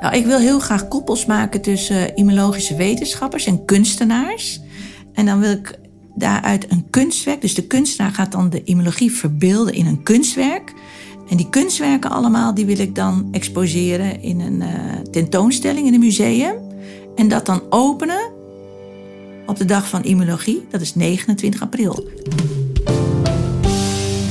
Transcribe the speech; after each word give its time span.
Nou, 0.00 0.16
ik 0.16 0.26
wil 0.26 0.38
heel 0.38 0.58
graag 0.58 0.88
koppels 0.88 1.26
maken 1.26 1.60
tussen 1.60 2.16
immunologische 2.16 2.76
wetenschappers 2.76 3.46
en 3.46 3.64
kunstenaars. 3.64 4.60
En 5.12 5.26
dan 5.26 5.40
wil 5.40 5.50
ik 5.50 5.78
daaruit 6.14 6.70
een 6.70 6.90
kunstwerk. 6.90 7.40
Dus 7.40 7.54
de 7.54 7.66
kunstenaar 7.66 8.12
gaat 8.12 8.32
dan 8.32 8.50
de 8.50 8.64
immunologie 8.64 9.12
verbeelden 9.12 9.74
in 9.74 9.86
een 9.86 10.02
kunstwerk. 10.02 10.72
En 11.28 11.36
die 11.36 11.48
kunstwerken 11.48 12.10
allemaal, 12.10 12.54
die 12.54 12.66
wil 12.66 12.78
ik 12.78 12.94
dan 12.94 13.28
exposeren 13.32 14.22
in 14.22 14.40
een 14.40 14.60
uh, 14.60 14.68
tentoonstelling 15.10 15.86
in 15.86 15.94
een 15.94 16.00
museum. 16.00 16.56
En 17.16 17.28
dat 17.28 17.46
dan 17.46 17.62
openen 17.70 18.32
op 19.46 19.56
de 19.56 19.64
dag 19.64 19.88
van 19.88 20.04
immunologie. 20.04 20.66
Dat 20.70 20.80
is 20.80 20.94
29 20.94 21.62
april. 21.62 22.08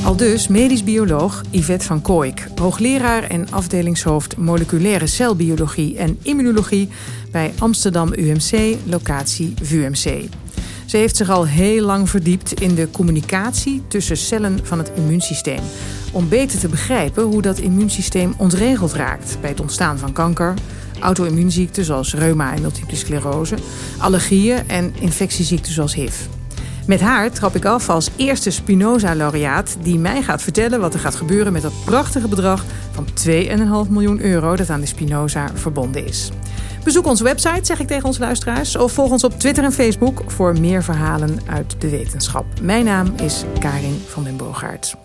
Al 0.08 0.16
dus 0.16 0.48
medisch 0.48 0.84
bioloog 0.84 1.42
Yvette 1.50 1.86
van 1.86 2.02
Kooik, 2.02 2.48
hoogleraar 2.56 3.24
en 3.24 3.52
afdelingshoofd 3.52 4.38
moleculaire 4.38 5.08
celbiologie 5.08 5.98
en 5.98 6.18
immunologie 6.22 6.90
bij 7.32 7.54
Amsterdam 7.60 8.14
UMC, 8.14 8.78
locatie 8.86 9.54
VUMC. 9.62 10.30
Ze 10.86 10.98
heeft 10.98 11.16
zich 11.16 11.30
al 11.30 11.46
heel 11.46 11.86
lang 11.86 12.10
verdiept 12.10 12.62
in 12.62 12.76
de 12.76 12.92
communicatie 12.92 13.82
tussen 13.88 14.18
cellen 14.18 14.60
van 14.64 14.78
het 14.78 14.92
immuunsysteem. 14.96 15.62
Om 16.12 16.30
beter 16.30 16.60
te 16.60 16.70
begrijpen 16.70 17.24
hoe 17.24 17.42
dat 17.42 17.58
immuunsysteem 17.58 18.34
ontregeld 18.38 18.94
raakt 18.94 19.38
bij 19.42 19.50
het 19.50 19.60
ontstaan 19.60 19.98
van 19.98 20.14
kanker, 20.14 20.54
auto-immuunziekten 21.00 21.86
zoals 21.86 22.14
reuma 22.14 22.54
en 22.54 22.62
multiple 22.62 22.98
sclerose, 22.98 23.56
allergieën 23.98 24.68
en 24.68 24.94
infectieziekten 25.00 25.74
zoals 25.74 25.94
HIV. 25.94 26.37
Met 26.88 27.02
haar 27.02 27.32
trap 27.32 27.56
ik 27.56 27.66
af 27.66 27.90
als 27.90 28.10
eerste 28.16 28.50
Spinoza-laureaat 28.52 29.78
die 29.82 30.00
mij 30.00 30.22
gaat 30.22 30.42
vertellen 30.42 30.80
wat 30.80 30.94
er 30.94 31.00
gaat 31.00 31.16
gebeuren 31.16 31.54
met 31.54 31.62
dat 31.62 31.84
prachtige 31.86 32.28
bedrag 32.28 32.66
van 32.92 33.08
2,5 33.86 33.90
miljoen 33.90 34.22
euro 34.22 34.56
dat 34.56 34.70
aan 34.70 34.80
de 34.80 34.86
Spinoza 34.86 35.50
verbonden 35.54 36.06
is. 36.06 36.32
Bezoek 36.84 37.06
onze 37.06 37.24
website, 37.24 37.66
zeg 37.66 37.80
ik 37.80 37.88
tegen 37.88 38.06
onze 38.06 38.20
luisteraars, 38.20 38.76
of 38.76 38.92
volg 38.92 39.12
ons 39.12 39.24
op 39.24 39.40
Twitter 39.40 39.64
en 39.64 39.72
Facebook 39.72 40.22
voor 40.28 40.60
meer 40.60 40.84
verhalen 40.84 41.40
uit 41.48 41.82
de 41.82 41.90
wetenschap. 41.90 42.46
Mijn 42.62 42.86
naam 42.86 43.14
is 43.24 43.44
Karin 43.60 44.02
van 44.08 44.24
den 44.24 44.38
Boogaard. 44.38 44.96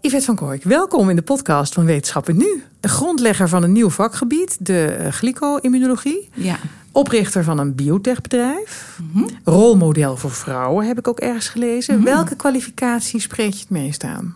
Yvette 0.00 0.24
van 0.24 0.36
Kooik, 0.36 0.62
welkom 0.62 1.10
in 1.10 1.16
de 1.16 1.22
podcast 1.22 1.74
van 1.74 1.84
Wetenschappen 1.84 2.36
Nu. 2.36 2.64
De 2.80 2.88
grondlegger 2.88 3.48
van 3.48 3.62
een 3.62 3.72
nieuw 3.72 3.90
vakgebied, 3.90 4.56
de 4.60 4.84
eh, 4.84 5.12
glyco-immunologie. 5.12 6.28
Ja. 6.34 6.56
Oprichter 6.92 7.44
van 7.44 7.58
een 7.58 7.74
biotechbedrijf. 7.74 8.98
Mm 9.12 9.26
Rolmodel 9.44 10.16
voor 10.16 10.30
vrouwen 10.30 10.86
heb 10.86 10.98
ik 10.98 11.08
ook 11.08 11.20
ergens 11.20 11.48
gelezen. 11.48 11.94
Mhm. 11.94 12.04
Welke 12.04 12.36
kwalificatie 12.36 13.20
spreek 13.20 13.52
je 13.52 13.58
het 13.60 13.70
meest 13.70 14.04
aan? 14.04 14.34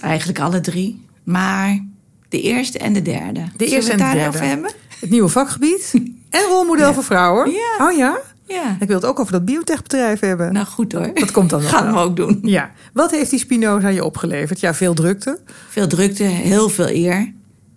Eigenlijk 0.00 0.40
alle 0.40 0.60
drie. 0.60 1.04
Maar 1.24 1.84
de 2.28 2.40
eerste 2.40 2.78
en 2.78 2.92
de 2.92 3.02
derde. 3.02 3.42
De 3.56 3.64
eerste 3.66 3.80
Zullen 3.90 3.96
we 3.98 4.02
en 4.04 4.10
de 4.10 4.16
daarover 4.16 4.40
derde. 4.40 4.46
hebben? 4.54 4.70
Het 5.00 5.10
nieuwe 5.10 5.28
vakgebied 5.28 5.92
en 6.30 6.42
rolmodel 6.48 6.86
Ja. 6.86 6.94
voor 6.94 7.04
vrouwen. 7.04 7.50
Ja. 7.50 7.86
Oh 7.90 7.96
ja? 7.96 8.18
Ja. 8.46 8.76
Ik 8.80 8.86
wil 8.86 8.96
het 8.96 9.04
ook 9.06 9.20
over 9.20 9.32
dat 9.32 9.44
biotechbedrijf 9.44 10.20
hebben. 10.20 10.52
Nou 10.52 10.66
goed 10.66 10.92
hoor. 10.92 11.10
dat 11.14 11.30
komt 11.30 11.50
dan 11.50 11.60
nog 11.62 11.70
Gaan 11.70 11.86
we 11.86 11.92
wel. 11.92 12.02
ook 12.02 12.16
doen. 12.16 12.38
Ja. 12.42 12.70
Wat 12.92 13.10
heeft 13.10 13.30
die 13.30 13.38
Spinoza 13.38 13.88
je 13.88 14.04
opgeleverd? 14.04 14.60
Ja, 14.60 14.74
veel 14.74 14.94
drukte. 14.94 15.38
Veel 15.68 15.86
drukte, 15.86 16.22
heel 16.22 16.68
veel 16.68 16.88
eer. 16.88 17.32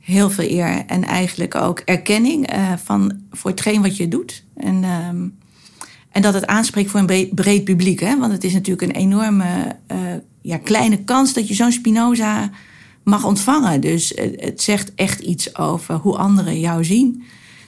Heel 0.09 0.29
veel 0.29 0.49
eer. 0.49 0.83
En 0.87 1.03
eigenlijk 1.03 1.55
ook 1.55 1.79
erkenning 1.79 2.47
eh, 2.47 2.73
van, 2.83 3.21
voor 3.31 3.51
hetgeen 3.51 3.81
wat 3.81 3.97
je 3.97 4.07
doet. 4.07 4.43
En, 4.55 4.83
ehm, 4.83 5.27
en 6.11 6.21
dat 6.21 6.33
het 6.33 6.47
aanspreekt 6.47 6.89
voor 6.89 6.99
een 6.99 7.29
breed, 7.35 7.63
publiek. 7.63 7.99
Hè? 7.99 8.17
Want 8.19 8.31
het 8.31 8.43
is 8.43 8.53
natuurlijk 8.53 8.81
een 8.81 9.01
enorme 9.01 9.75
eh, 9.87 9.97
ja, 10.41 10.57
kleine 10.57 11.03
kans 11.03 11.33
dat 11.33 11.47
je 11.47 11.53
zo'n 11.53 11.71
Spinoza 11.71 12.49
mag 13.03 13.25
ontvangen. 13.25 13.81
Dus 13.81 14.13
het, 14.15 14.61
zegt 14.61 14.93
echt 14.95 15.19
iets 15.19 15.57
over 15.57 15.95
hoe 15.95 16.17
anderen 16.17 16.59
jou 16.59 16.85
zien. 16.85 17.23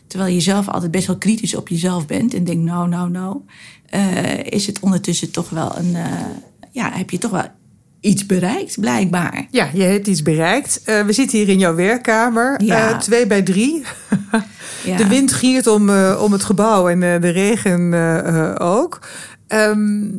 Terwijl 0.08 0.34
je 0.34 0.42
zelf 0.42 0.68
altijd 0.68 0.92
best 0.92 1.08
wel 1.08 1.18
kritisch 1.18 1.56
op 1.56 1.68
jezelf 1.68 2.06
bent. 2.06 2.34
En 2.34 2.44
denkt, 2.44 2.64
nou, 2.64 2.88
nou, 2.88 3.10
nou. 3.10 3.38
eh, 3.86 4.44
is 4.44 4.68
het 4.68 4.80
ondertussen 4.80 5.32
toch 5.32 5.50
wel 5.50 5.78
een... 5.78 5.96
ja, 6.72 6.92
heb 6.94 7.10
je 7.10 7.18
toch 7.18 7.32
wel 7.32 7.46
iets 8.02 8.26
bereikt, 8.26 8.80
blijkbaar. 8.80 9.48
Ja, 9.52 9.70
je 9.74 9.84
hebt 9.84 10.08
iets 10.08 10.22
bereikt. 10.22 10.82
Eh, 10.84 11.06
we 11.06 11.14
zitten 11.14 11.38
hier 11.38 11.50
in 11.50 11.60
jouw 11.60 11.76
werkkamer. 11.76 12.64
Ja. 12.64 12.90
Eh, 12.90 12.98
twee 12.98 13.28
bij 13.28 13.42
drie. 13.42 13.84
Ja. 14.86 14.98
De 14.98 15.08
wind 15.08 15.32
giert 15.32 15.68
om, 15.68 15.90
eh, 15.90 16.22
om 16.24 16.32
het 16.32 16.44
gebouw 16.44 16.90
en 16.90 17.00
de 17.00 17.30
regen 17.30 18.60
ook. 18.60 19.00
Ehm, 19.48 20.10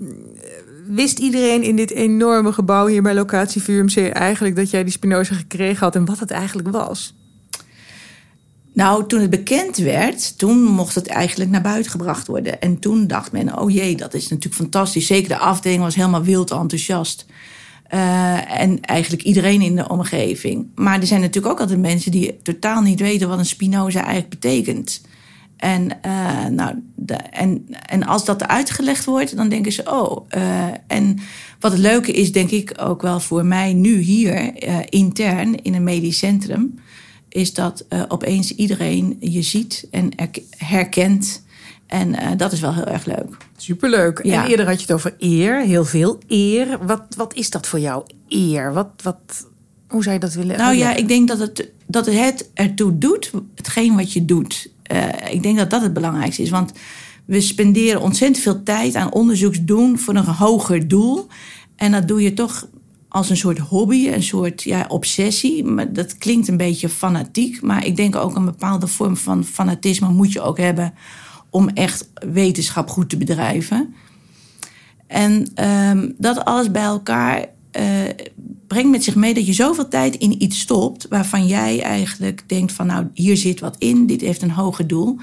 wist 0.87 1.19
iedereen 1.19 1.62
in 1.62 1.76
dit 1.76 1.91
enorme 1.91 2.53
gebouw 2.53 2.87
hier 2.87 3.03
bij 3.03 3.15
locatie 3.15 3.62
VUMC 3.62 3.97
eigenlijk 3.97 4.56
dat 4.56 4.70
jij 4.70 4.82
die 4.82 4.93
Spinoza 4.93 5.34
gekregen 5.34 5.78
had 5.78 5.94
en 5.94 6.04
wat 6.04 6.19
het 6.19 6.31
eigenlijk 6.31 6.69
was? 6.69 7.14
Nou, 8.72 9.06
toen 9.06 9.20
het 9.20 9.31
bekend 9.31 9.76
werd, 9.76 10.38
toen 10.38 10.62
mocht 10.62 10.94
het 10.94 11.06
eigenlijk 11.06 11.50
naar 11.50 11.62
buiten 11.62 11.91
gebracht 11.91 12.26
worden. 12.26 12.60
En 12.60 12.78
toen 12.78 13.06
dacht 13.06 13.32
men, 13.32 13.59
oh 13.59 13.70
jee, 13.70 13.97
dat 13.97 14.14
is 14.14 14.28
natuurlijk 14.28 14.62
fantastisch. 14.62 15.06
Zeker 15.06 15.28
de 15.28 15.38
afdeling 15.38 15.82
was 15.82 15.94
helemaal 15.94 16.25
wild 16.25 16.50
enthousiast. 16.50 17.26
Eh, 17.93 18.61
en 18.61 18.81
eigenlijk 18.81 19.23
iedereen 19.23 19.61
in 19.61 19.77
de 19.77 19.89
omgeving. 19.89 20.67
Maar 20.75 21.01
er 21.01 21.07
zijn 21.07 21.21
natuurlijk 21.21 21.53
ook 21.53 21.61
altijd 21.61 21.81
mensen 21.81 22.11
die 22.11 22.43
totaal 22.43 22.83
niet 22.83 23.01
weten 23.01 23.29
wat 23.29 23.39
een 23.39 23.47
Spinoza 23.47 24.01
eigenlijk 24.01 24.41
betekent. 24.41 25.01
En, 25.57 26.03
eh, 26.03 26.45
nou, 26.47 26.75
en, 27.31 27.67
en 27.87 28.07
als 28.07 28.25
dat 28.25 28.47
uitgelegd 28.47 29.05
wordt, 29.05 29.37
dan 29.37 29.49
denken 29.49 29.73
ze, 29.73 29.83
oh. 29.91 30.27
eh, 30.29 30.69
en 30.87 31.19
wat 31.61 31.73
het 31.73 31.81
leuke 31.81 32.13
is, 32.13 32.33
denk 32.33 32.51
ik 32.51 32.75
ook 32.77 33.03
wel 33.03 33.21
voor 33.21 33.45
mij 33.45 33.73
nu 33.73 33.99
hier, 33.99 34.53
intern 34.93 35.63
in 35.63 35.75
een 35.75 35.85
medisch 35.85 36.19
centrum, 36.19 36.75
is 37.29 37.55
dat 37.55 37.85
opeens 38.09 38.55
iedereen 38.55 39.17
je 39.21 39.43
ziet 39.43 39.89
en 39.91 40.15
erk- 40.17 40.43
herkent. 40.57 41.43
En 41.93 42.15
eh, 42.15 42.31
dat 42.37 42.53
is 42.53 42.61
wel 42.61 42.75
heel 42.75 42.87
erg 42.87 43.05
leuk. 43.05 43.37
Superleuk. 43.57 44.25
Ja. 44.25 44.45
En 44.45 44.51
eerder 44.51 44.67
had 44.67 44.75
je 44.75 44.81
het 44.81 44.93
over 44.93 45.15
eer, 45.19 45.61
heel 45.61 45.85
veel 45.85 46.19
eer. 46.29 46.87
Wat, 46.87 47.03
wat 47.17 47.35
is 47.35 47.51
dat 47.51 47.67
voor 47.67 47.81
jou, 47.81 48.05
eer? 48.29 48.73
Wat, 48.73 48.89
wat, 49.03 49.47
hoe 49.89 50.03
zou 50.03 50.15
je 50.15 50.21
dat 50.21 50.33
willen 50.33 50.59
Nou 50.59 50.75
ja, 50.75 50.95
ik 50.95 51.09
denk 51.09 51.29
dat 51.29 51.39
het, 51.39 51.71
dat 51.87 52.07
het 52.07 52.51
ertoe 52.55 52.99
doet, 52.99 53.31
hetgeen 53.55 53.97
wat 53.97 54.13
je 54.13 54.25
doet. 54.25 54.71
Eh, 54.83 55.09
ik 55.31 55.43
denk 55.43 55.59
dat 55.59 55.71
dat 55.71 55.83
het 55.83 55.93
belangrijkste 55.93 56.43
is. 56.43 56.51
Want 56.51 56.73
we 57.25 57.41
spenderen 57.41 58.01
ontzettend 58.01 58.43
veel 58.43 58.63
tijd 58.63 58.95
aan 58.95 59.13
onderzoeks 59.13 59.65
doen 59.65 59.99
voor 59.99 60.15
een 60.15 60.25
hoger 60.25 60.89
doel. 60.89 61.27
En 61.77 61.93
dat 61.93 62.09
doe 62.09 62.23
je 62.23 62.35
toch 62.35 62.69
als 63.09 63.31
een 63.31 63.37
soort 63.37 63.59
hobby, 63.59 64.09
een 64.09 64.23
soort 64.23 64.63
ja, 64.63 64.85
obsessie. 64.89 65.65
Maar 65.65 65.93
dat 65.93 66.19
klinkt 66.19 66.49
een 66.49 66.57
beetje 66.57 66.89
fanatiek. 66.89 67.63
Maar 67.63 67.87
ik 67.87 67.97
denk 67.97 68.17
ook 68.17 68.37
een 68.37 68.45
bepaalde 68.45 68.87
vorm 68.87 69.17
van 69.17 69.45
fanatisme 69.45 70.09
moet 70.09 70.33
je 70.33 70.41
ook 70.41 70.59
hebben 70.59 70.95
om 71.53 71.69
echt 71.69 72.11
wetenschap 72.33 72.89
goed 72.89 73.09
te 73.09 73.17
bedrijven. 73.17 73.95
En 75.07 75.47
ehm, 75.55 76.11
dat 76.19 76.45
alles 76.45 76.71
bij 76.71 76.83
elkaar 76.83 77.47
eh, 77.71 77.85
brengt 78.67 78.91
met 78.91 79.05
zich 79.05 79.15
mee 79.15 79.35
dat 79.35 79.47
je 79.47 79.53
zoveel 79.53 79.89
tijd 79.89 80.17
in 80.17 80.43
iets 80.43 80.61
stopt 80.61 81.07
waarvan 81.09 81.47
jij 81.47 81.83
eigenlijk 81.83 82.45
denkt 82.47 82.73
van 82.73 82.87
nou 82.87 83.07
hier 83.15 83.37
zit 83.37 83.61
wat 83.61 83.77
in, 83.79 84.07
dit 84.07 84.21
heeft 84.21 84.43
een 84.43 84.51
hoger 84.51 84.87
doel. 84.87 85.19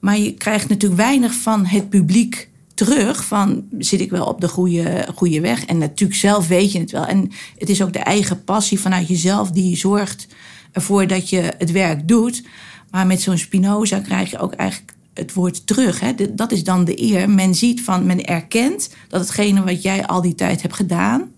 Maar 0.00 0.18
je 0.18 0.34
krijgt 0.34 0.68
natuurlijk 0.68 1.00
weinig 1.00 1.34
van 1.34 1.66
het 1.66 1.88
publiek 1.88 2.50
terug 2.74 3.24
van 3.24 3.64
zit 3.78 4.00
ik 4.00 4.10
wel 4.10 4.26
op 4.26 4.40
de 4.40 4.48
goede, 4.48 5.08
goede 5.14 5.40
weg. 5.40 5.64
En 5.64 5.78
natuurlijk 5.78 6.18
zelf 6.18 6.48
weet 6.48 6.72
je 6.72 6.78
het 6.78 6.90
wel. 6.90 7.06
En 7.06 7.30
het 7.58 7.68
is 7.68 7.82
ook 7.82 7.92
de 7.92 7.98
eigen 7.98 8.44
passie 8.44 8.80
vanuit 8.80 9.08
jezelf 9.08 9.50
die 9.50 9.76
zorgt 9.76 10.26
ervoor 10.72 11.06
dat 11.06 11.30
je 11.30 11.52
het 11.58 11.72
werk 11.72 12.08
doet. 12.08 12.42
Maar 12.90 13.06
met 13.06 13.20
zo'n 13.20 13.38
Spinoza 13.38 13.98
krijg 13.98 14.30
je 14.30 14.38
ook 14.38 14.52
eigenlijk 14.52 14.92
het 15.14 15.34
woord 15.34 15.66
terug. 15.66 16.00
Hè? 16.00 16.12
Dat 16.34 16.52
is 16.52 16.64
dan 16.64 16.84
de 16.84 17.02
eer. 17.02 17.30
Men 17.30 17.54
ziet 17.54 17.82
van, 17.82 18.06
men 18.06 18.24
erkent 18.24 18.90
dat 19.08 19.20
hetgene 19.20 19.64
wat 19.64 19.82
jij 19.82 20.06
al 20.06 20.22
die 20.22 20.34
tijd 20.34 20.62
hebt 20.62 20.74
gedaan, 20.74 21.30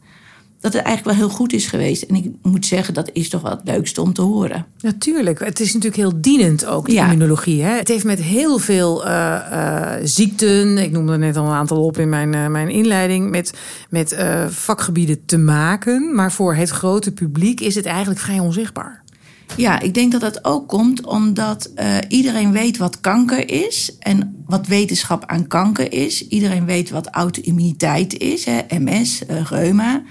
dat 0.61 0.73
het 0.73 0.83
eigenlijk 0.83 1.17
wel 1.19 1.27
heel 1.27 1.37
goed 1.37 1.53
is 1.53 1.67
geweest. 1.67 2.03
En 2.03 2.15
ik 2.15 2.31
moet 2.43 2.67
zeggen, 2.67 2.95
dat 2.95 3.11
is 3.13 3.29
toch 3.29 3.43
wel 3.43 3.51
het 3.51 3.61
leukste 3.65 4.01
om 4.01 4.13
te 4.13 4.23
horen. 4.23 4.67
Natuurlijk. 4.81 5.39
Het 5.39 5.61
is 5.61 5.67
natuurlijk 5.67 5.97
heel 6.03 6.21
dienend 6.21 6.67
ook, 6.67 6.87
de 6.87 6.93
Ja. 6.93 7.05
immunologie. 7.05 7.63
Hè? 7.63 7.77
Het 7.77 7.89
heeft 7.89 8.05
met 8.05 8.21
heel 8.23 8.59
veel 8.59 9.05
eh, 9.07 9.35
eh, 9.35 10.01
ziekten, 10.05 10.79
ik 10.79 10.91
noemde 10.91 11.13
er 11.13 11.19
net 11.19 11.37
al 11.37 11.47
een 11.47 11.53
aantal 11.53 11.85
op 11.85 11.99
in 11.99 12.09
mijn, 12.09 12.35
eh, 12.35 12.47
mijn 12.47 12.69
inleiding, 12.69 13.31
met, 13.31 13.53
met 13.91 14.17
vakgebieden 14.49 15.25
te 15.27 15.39
maken. 15.39 16.15
Maar 16.15 16.33
voor 16.33 16.55
het 16.55 16.71
grote 16.71 17.13
publiek 17.13 17.61
is 17.61 17.75
het 17.75 17.87
eigenlijk 17.87 18.21
vrij 18.21 18.39
onzichtbaar. 18.39 19.03
Ja, 19.57 19.81
ik 19.81 19.95
denk 19.95 20.13
dat 20.13 20.21
dat 20.21 20.45
ook 20.45 20.69
komt 20.69 21.07
omdat 21.07 21.71
eh, 21.75 21.97
iedereen 22.09 22.53
weet 22.53 22.77
wat 22.77 23.01
kanker 23.01 23.51
is 23.51 23.97
en 23.99 24.45
wat 24.47 24.67
wetenschap 24.67 25.25
aan 25.27 25.47
kanker 25.47 25.93
is. 25.93 26.29
Iedereen 26.29 26.65
weet 26.65 26.91
wat 26.91 27.07
auto-immuniteit 27.07 28.19
is, 28.19 28.45
hè, 28.45 28.61
MS, 28.69 29.27
eh, 29.27 29.45
reuma. 29.45 30.03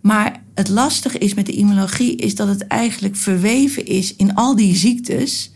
Maar 0.00 0.42
het 0.54 0.68
lastige 0.68 1.18
is 1.18 1.34
met 1.34 1.46
de 1.46 1.52
immunologie 1.52 2.16
is 2.16 2.34
dat 2.34 2.48
het 2.48 2.66
eigenlijk 2.66 3.16
verweven 3.16 3.86
is 3.86 4.16
in 4.16 4.34
al 4.34 4.56
die 4.56 4.76
ziektes. 4.76 5.52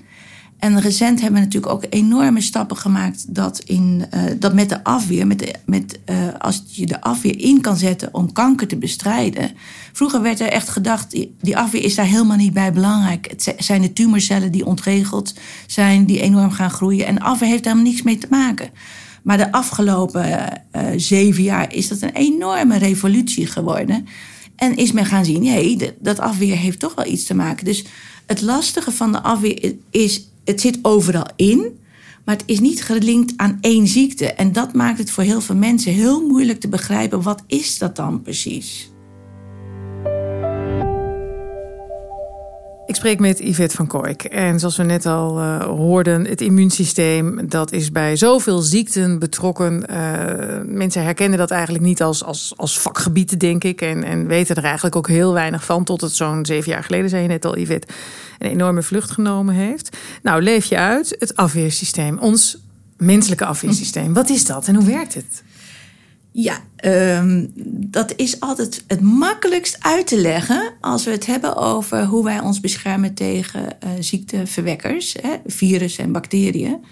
En 0.59 0.81
recent 0.81 1.21
hebben 1.21 1.41
we 1.41 1.45
natuurlijk 1.45 1.73
ook 1.73 1.85
enorme 1.91 2.41
stappen 2.41 2.77
gemaakt 2.77 3.35
dat, 3.35 3.59
in, 3.59 4.05
uh, 4.15 4.23
dat 4.39 4.55
met 4.55 4.69
de 4.69 4.85
afweer, 4.85 5.27
met 5.27 5.59
met, 5.67 5.99
uh, 6.11 6.17
als 6.39 6.63
je 6.67 6.87
de 6.87 7.01
afweer 7.01 7.41
in 7.41 7.61
kan 7.61 7.77
zetten 7.77 8.15
om 8.15 8.33
kanker 8.33 8.67
te 8.67 8.77
bestrijden. 8.77 9.51
Vroeger 9.93 10.23
werd 10.23 10.41
er 10.41 10.49
echt 10.49 10.69
gedacht, 10.69 11.17
die 11.41 11.57
afweer 11.57 11.83
is 11.83 11.95
daar 11.95 12.07
helemaal 12.07 12.37
niet 12.37 12.53
bij 12.53 12.73
belangrijk. 12.73 13.27
Het 13.31 13.55
zijn 13.59 13.83
de 13.83 13.93
tumorcellen 13.93 14.53
die 14.53 14.67
ontregeld 14.67 15.35
zijn, 15.67 16.05
die 16.05 16.21
enorm 16.21 16.51
gaan 16.51 16.71
groeien. 16.71 17.07
En 17.07 17.19
afweer 17.19 17.49
heeft 17.49 17.65
daar 17.65 17.73
helemaal 17.73 17.93
niks 17.93 18.05
mee 18.05 18.19
te 18.19 18.27
maken. 18.31 18.71
Maar 19.23 19.37
de 19.37 19.53
afgelopen 19.53 20.63
uh, 20.73 20.83
zeven 20.97 21.43
jaar 21.43 21.75
is 21.75 21.89
dat 21.89 22.03
een 22.03 22.15
enorme 22.15 22.79
revolutie 22.79 23.47
geworden. 23.47 24.07
En 24.57 24.77
is 24.77 24.93
men 24.93 25.07
gaan 25.07 25.25
zien, 25.25 25.43
nee, 25.43 25.79
dat 25.99 26.19
afweer 26.19 26.57
heeft 26.57 26.79
toch 26.79 26.95
wel 26.95 27.07
iets 27.07 27.25
te 27.25 27.35
maken. 27.35 27.65
Dus 27.65 27.85
het 28.27 28.43
lastige 28.43 28.91
van 28.91 29.13
de 29.13 29.23
afweer 29.23 29.75
is, 29.91 30.29
het 30.47 30.61
zit 30.61 30.79
overal 30.83 31.27
in, 31.37 31.79
maar 32.25 32.37
het 32.37 32.45
is 32.47 32.61
niet 32.61 32.83
gelinkt 32.83 33.33
aan 33.37 33.59
één 33.61 33.87
ziekte. 33.87 34.27
En 34.33 34.53
dat 34.53 34.75
maakt 34.75 34.99
het 34.99 35.11
voor 35.11 35.25
heel 35.25 35.41
veel 35.41 35.55
mensen 35.55 35.93
heel 35.93 36.27
moeilijk 36.27 36.61
te 36.61 36.69
begrijpen, 36.69 37.23
wat 37.23 37.43
is 37.47 37.79
dat 37.79 37.97
dan 37.97 38.23
precies? 38.23 38.91
Ik 42.87 42.95
spreek 42.95 43.19
met 43.19 43.39
Yvette 43.39 43.77
van 43.77 43.87
Kooik. 43.87 44.25
En 44.25 44.59
zoals 44.59 44.77
we 44.77 44.83
net 44.83 45.07
al 45.07 45.39
uh, 45.39 45.63
hoorden, 45.63 46.25
het 46.25 46.41
immuunsysteem 46.41 47.49
dat 47.49 47.73
is 47.73 47.93
bij 47.93 48.17
zoveel 48.17 48.59
ziekten 48.59 49.19
betrokken. 49.19 49.85
Uh, 49.91 49.97
mensen 50.65 51.03
herkennen 51.03 51.39
dat 51.39 51.51
eigenlijk 51.51 51.85
niet 51.85 52.03
als, 52.03 52.25
als, 52.25 52.53
als 52.57 52.79
vakgebied, 52.79 53.41
denk 53.41 53.65
ik. 53.65 53.81
En, 53.81 54.05
en 54.05 54.27
weten 54.27 54.57
er 54.57 54.65
eigenlijk 54.65 54.97
ook 54.97 55.09
heel 55.09 55.33
weinig 55.33 55.65
van. 55.65 55.85
Tot 55.85 56.01
het 56.01 56.15
zo'n 56.15 56.47
zeven 56.47 56.73
jaar 56.73 56.85
geleden, 56.85 57.11
zei 57.11 57.23
je 57.23 57.29
net 57.29 57.45
al, 57.45 57.59
Yvette, 57.59 57.87
een 58.39 58.51
enorme 58.51 58.83
vlucht 58.83 59.11
genomen 59.11 59.55
heeft. 59.55 59.97
Nou, 60.23 60.43
leef 60.43 60.65
je 60.65 60.77
uit 60.77 61.17
het 61.19 61.37
afweersysteem, 61.37 62.19
ons 62.19 62.59
menselijke 62.97 63.45
afweersysteem. 63.45 64.13
Wat 64.13 64.29
is 64.29 64.47
dat 64.47 64.67
en 64.67 64.75
hoe 64.75 64.87
werkt 64.87 65.15
het? 65.15 65.43
Ja, 66.39 66.65
um, 67.21 67.53
dat 67.91 68.13
is 68.17 68.41
altijd 68.41 68.85
het 68.87 69.01
makkelijkst 69.01 69.77
uit 69.81 70.07
te 70.07 70.21
leggen 70.21 70.73
als 70.81 71.05
we 71.05 71.11
het 71.11 71.27
hebben 71.27 71.57
over 71.57 72.05
hoe 72.05 72.25
wij 72.25 72.41
ons 72.41 72.61
beschermen 72.61 73.15
tegen 73.15 73.63
uh, 73.63 73.91
ziekteverwekkers, 74.01 75.17
hè, 75.21 75.37
virussen 75.47 76.05
en 76.05 76.13
bacteriën. 76.13 76.85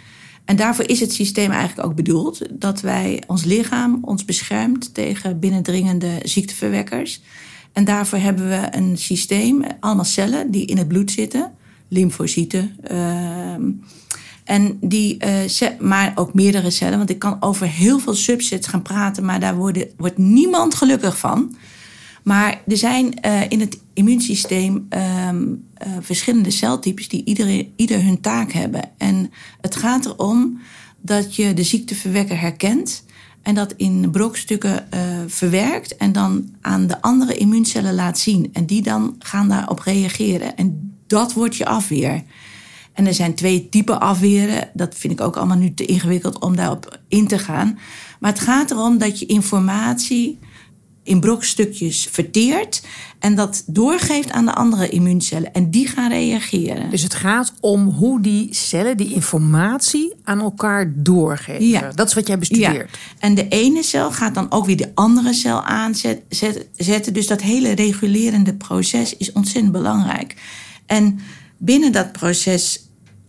En 0.45 0.57
daarvoor 0.57 0.89
is 0.89 1.01
het 1.01 1.13
systeem 1.13 1.51
eigenlijk 1.51 1.89
ook 1.89 1.95
bedoeld 1.95 2.41
dat 2.51 2.81
wij 2.81 3.23
ons 3.27 3.45
lichaam 3.45 3.99
ons 4.01 4.25
beschermt 4.25 4.95
tegen 4.95 5.39
binnendringende 5.39 6.19
ziekteverwekkers. 6.23 7.23
En 7.73 7.85
daarvoor 7.85 8.19
hebben 8.19 8.49
we 8.49 8.69
een 8.71 8.99
systeem, 8.99 9.65
allemaal 9.81 10.05
cellen 10.05 10.51
die 10.51 10.67
in 10.67 10.79
het 10.79 10.89
bloed 10.89 11.11
zitten, 11.11 11.53
lymfocyten. 11.89 12.77
Uh, 12.91 13.55
en 14.45 14.79
die, 14.81 15.25
uh, 15.25 15.69
maar 15.81 16.13
ook 16.15 16.35
meerdere 16.35 16.71
cellen, 16.71 16.99
want 16.99 17.11
ik 17.11 17.19
kan 17.19 17.37
over 17.41 17.67
heel 17.67 17.99
veel 17.99 18.15
subsets 18.15 18.67
gaan 18.67 18.83
praten, 18.83 19.25
maar 19.25 19.41
daar 19.41 19.57
worden, 19.57 19.89
wordt 19.97 20.19
niemand 20.19 20.75
gelukkig 20.75 21.19
van. 21.19 21.57
Maar 22.23 22.63
er 22.67 22.77
zijn 22.77 23.19
uh, 23.27 23.41
in 23.49 23.61
het 23.61 23.79
immuunsysteem 23.93 24.87
um, 25.29 25.65
uh, 25.87 25.93
verschillende 26.01 26.51
celtypes 26.51 27.09
die 27.09 27.23
ieder 27.77 28.03
hun 28.05 28.21
taak 28.21 28.53
hebben. 28.53 28.83
En 28.99 29.31
het 29.61 29.77
gaat 29.77 30.07
erom 30.07 30.61
dat 31.01 31.37
je 31.37 31.55
de 31.55 31.63
ziekteverwekker 31.63 32.41
herkent 32.41 33.05
en 33.43 33.55
dat 33.55 33.75
in 33.77 34.11
brokstukken 34.11 34.89
verwerkt 35.27 35.97
en 35.97 36.13
dan 36.13 36.55
aan 36.61 36.87
de 36.87 37.03
andere 37.03 37.35
immuuncellen 37.35 37.95
laat 37.95 38.19
zien. 38.19 38.51
En 38.53 38.67
die 38.67 38.83
dan 38.83 39.17
gaan 39.19 39.49
daarop 39.49 39.79
reageren. 39.79 40.57
En 40.57 40.97
dat 41.07 41.33
wordt 41.33 41.57
je 41.57 41.67
afweer. 41.67 42.23
En 42.95 43.07
er 43.07 43.15
zijn 43.15 43.35
twee 43.35 43.69
typen 43.69 44.01
afweren. 44.01 44.69
Dat 44.73 44.95
vind 44.95 45.13
ik 45.13 45.21
ook 45.21 45.37
allemaal 45.37 45.57
nu 45.57 45.75
te 45.75 45.85
ingewikkeld 45.85 46.39
om 46.39 46.57
daarop 46.57 46.99
in 47.09 47.27
te 47.27 47.39
gaan. 47.39 47.79
Maar 48.21 48.31
het 48.31 48.41
gaat 48.41 48.71
erom 48.71 48.99
dat 48.99 49.19
je 49.19 49.27
informatie 49.27 50.39
in 51.03 51.21
brokstukjes 51.21 52.09
verteert 52.11 52.83
en 53.19 53.35
dat 53.35 53.63
doorgeeft 53.67 54.31
aan 54.31 54.45
de 54.45 54.55
andere 54.55 54.89
immuuncellen. 54.89 55.53
En 55.53 55.71
die 55.71 55.89
gaan 55.89 56.11
reageren. 56.11 56.91
Dus 56.91 57.03
het 57.03 57.15
gaat 57.15 57.53
om 57.61 57.89
hoe 57.89 58.21
die 58.21 58.55
cellen 58.55 58.97
die 58.97 59.15
informatie 59.15 60.13
aan 60.23 60.41
elkaar 60.41 60.93
doorgeven. 60.97 61.67
Ja. 61.67 61.93
Dat 61.95 62.09
is 62.09 62.15
wat 62.15 62.27
jij 62.27 62.39
bestudeert. 62.39 62.91
Ja. 62.91 62.99
En 63.19 63.35
de 63.35 63.49
ene 63.49 63.83
cel 63.83 64.13
gaat 64.13 64.35
dan 64.35 64.51
ook 64.51 64.67
weer 64.67 64.77
de 64.77 64.93
andere 64.95 65.33
cel 65.33 65.63
aanzetten. 65.63 67.13
Dus 67.13 67.27
dat 67.27 67.41
hele 67.41 67.71
regulerende 67.71 68.55
proces 68.55 69.17
is 69.17 69.33
ontzettend 69.33 69.73
belangrijk. 69.73 70.35
En 70.87 71.19
binnen 71.59 71.93
dat 71.93 72.13
proces 72.13 72.84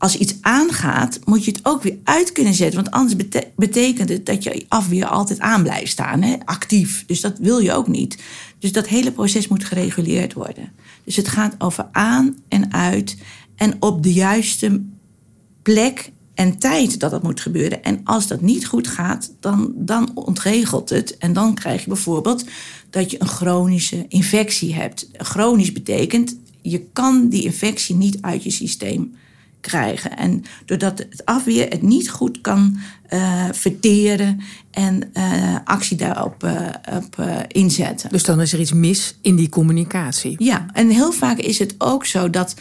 als 0.05 0.17
iets 0.17 0.35
aangaat, 0.41 1.19
moet 1.23 1.45
je 1.45 1.51
het 1.51 1.65
ook 1.65 1.83
weer 1.83 1.97
uit 2.03 2.31
kunnen 2.31 2.53
zetten. 2.53 2.81
Want 2.83 2.95
anders 2.95 3.15
betekent 3.55 4.09
het 4.09 4.25
dat 4.25 4.43
je 4.43 4.65
afweer 4.67 5.05
altijd 5.05 5.39
aan 5.39 5.63
blijft 5.63 5.91
staan, 5.91 6.21
hè? 6.21 6.35
actief. 6.45 7.03
Dus 7.05 7.21
dat 7.21 7.37
wil 7.37 7.59
je 7.59 7.73
ook 7.73 7.87
niet. 7.87 8.17
Dus 8.59 8.71
dat 8.71 8.87
hele 8.87 9.11
proces 9.11 9.47
moet 9.47 9.63
gereguleerd 9.63 10.33
worden. 10.33 10.71
Dus 11.03 11.15
het 11.15 11.27
gaat 11.27 11.55
over 11.57 11.87
aan 11.91 12.35
en 12.47 12.73
uit 12.73 13.17
en 13.55 13.75
op 13.79 14.03
de 14.03 14.13
juiste 14.13 14.81
plek 15.61 16.11
en 16.33 16.57
tijd 16.57 16.99
dat 16.99 17.11
dat 17.11 17.23
moet 17.23 17.41
gebeuren. 17.41 17.83
En 17.83 18.01
als 18.03 18.27
dat 18.27 18.41
niet 18.41 18.65
goed 18.67 18.87
gaat, 18.87 19.33
dan, 19.39 19.73
dan 19.75 20.11
ontregelt 20.13 20.89
het. 20.89 21.17
En 21.17 21.33
dan 21.33 21.53
krijg 21.53 21.81
je 21.81 21.87
bijvoorbeeld 21.87 22.45
dat 22.89 23.11
je 23.11 23.21
een 23.21 23.27
chronische 23.27 24.05
infectie 24.07 24.73
hebt. 24.75 25.09
Chronisch 25.17 25.71
betekent, 25.71 26.37
je 26.61 26.81
kan 26.93 27.29
die 27.29 27.43
infectie 27.43 27.95
niet 27.95 28.17
uit 28.21 28.43
je 28.43 28.51
systeem 28.51 29.15
krijgen. 29.65 30.17
En 30.17 30.43
doordat 30.65 30.97
het 30.97 31.25
afweer 31.25 31.69
het 31.69 31.81
niet 31.81 32.09
goed 32.09 32.41
kan 32.41 32.77
uh, 33.13 33.45
verteren 33.51 34.41
en 34.71 35.09
uh, 35.13 35.55
actie 35.63 35.97
daarop 35.97 36.43
uh, 36.43 36.69
op, 36.95 37.25
inzetten. 37.47 38.09
Dus 38.09 38.23
dan 38.23 38.41
is 38.41 38.53
er 38.53 38.59
iets 38.59 38.73
mis 38.73 39.17
in 39.21 39.35
die 39.35 39.49
communicatie. 39.49 40.35
Ja, 40.37 40.65
en 40.73 40.89
heel 40.89 41.11
vaak 41.11 41.37
is 41.37 41.59
het 41.59 41.75
ook 41.77 42.05
zo 42.05 42.29
dat 42.29 42.55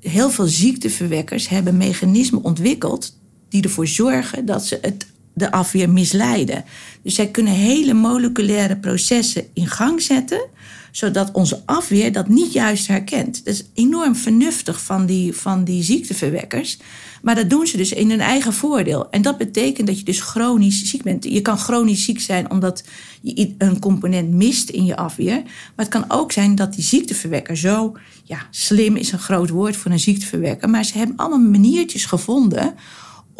heel 0.00 0.30
veel 0.30 0.46
ziekteverwekkers 0.46 1.48
hebben 1.48 1.76
mechanismen 1.76 2.42
ontwikkeld 2.42 3.18
die 3.48 3.62
ervoor 3.62 3.86
zorgen 3.86 4.46
dat 4.46 4.66
ze 4.66 4.78
het, 4.82 5.06
de 5.32 5.52
afweer 5.52 5.90
misleiden. 5.90 6.64
Dus 7.02 7.14
zij 7.14 7.28
kunnen 7.28 7.52
hele 7.52 7.94
moleculaire 7.94 8.76
processen 8.76 9.44
in 9.52 9.66
gang 9.66 10.02
zetten 10.02 10.48
zodat 10.90 11.32
onze 11.32 11.62
afweer 11.66 12.12
dat 12.12 12.28
niet 12.28 12.52
juist 12.52 12.86
herkent. 12.86 13.44
Dat 13.44 13.54
is 13.54 13.64
enorm 13.74 14.16
vernuftig 14.16 14.82
van 14.82 15.06
die, 15.06 15.32
van 15.32 15.64
die 15.64 15.82
ziekteverwekkers. 15.82 16.78
Maar 17.22 17.34
dat 17.34 17.50
doen 17.50 17.66
ze 17.66 17.76
dus 17.76 17.92
in 17.92 18.10
hun 18.10 18.20
eigen 18.20 18.52
voordeel. 18.52 19.10
En 19.10 19.22
dat 19.22 19.38
betekent 19.38 19.86
dat 19.86 19.98
je 19.98 20.04
dus 20.04 20.20
chronisch 20.20 20.82
ziek 20.84 21.02
bent. 21.02 21.24
Je 21.24 21.42
kan 21.42 21.58
chronisch 21.58 22.04
ziek 22.04 22.20
zijn 22.20 22.50
omdat 22.50 22.84
je 23.20 23.54
een 23.58 23.78
component 23.78 24.30
mist 24.30 24.68
in 24.68 24.84
je 24.84 24.96
afweer. 24.96 25.42
Maar 25.76 25.86
het 25.86 25.88
kan 25.88 26.04
ook 26.08 26.32
zijn 26.32 26.54
dat 26.54 26.74
die 26.74 26.84
ziekteverwekker 26.84 27.56
zo... 27.56 27.96
Ja, 28.24 28.46
slim 28.50 28.96
is 28.96 29.12
een 29.12 29.18
groot 29.18 29.50
woord 29.50 29.76
voor 29.76 29.90
een 29.90 30.00
ziekteverwekker. 30.00 30.70
Maar 30.70 30.84
ze 30.84 30.98
hebben 30.98 31.16
allemaal 31.16 31.50
maniertjes 31.50 32.04
gevonden 32.04 32.74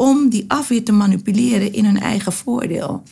om 0.01 0.29
die 0.29 0.45
afweer 0.47 0.83
te 0.83 0.91
manipuleren 0.91 1.73
in 1.73 1.85
hun 1.85 1.99
eigen 1.99 2.33
voordeel. 2.33 3.03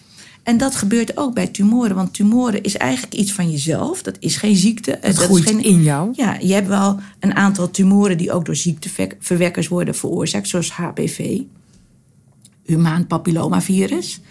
En 0.43 0.57
dat 0.57 0.75
gebeurt 0.75 1.17
ook 1.17 1.33
bij 1.33 1.47
tumoren. 1.47 1.95
Want 1.95 2.13
tumoren 2.13 2.63
is 2.63 2.77
eigenlijk 2.77 3.13
iets 3.13 3.31
van 3.31 3.51
jezelf. 3.51 4.01
Dat 4.01 4.17
is 4.19 4.35
geen 4.35 4.55
ziekte. 4.55 4.97
Het 5.01 5.15
dat 5.15 5.25
groeit 5.25 5.43
is 5.43 5.51
geen, 5.51 5.63
in 5.63 5.83
jou. 5.83 6.09
Ja, 6.15 6.37
je 6.41 6.53
hebt 6.53 6.67
wel 6.67 6.99
een 7.19 7.35
aantal 7.35 7.71
tumoren 7.71 8.17
die 8.17 8.31
ook 8.31 8.45
door 8.45 8.55
ziekteverwekkers 8.55 9.67
worden 9.67 9.95
veroorzaakt. 9.95 10.47
Zoals 10.47 10.71
HPV. 10.71 11.39
Humaan 12.65 13.07
papillomavirus. 13.07 14.21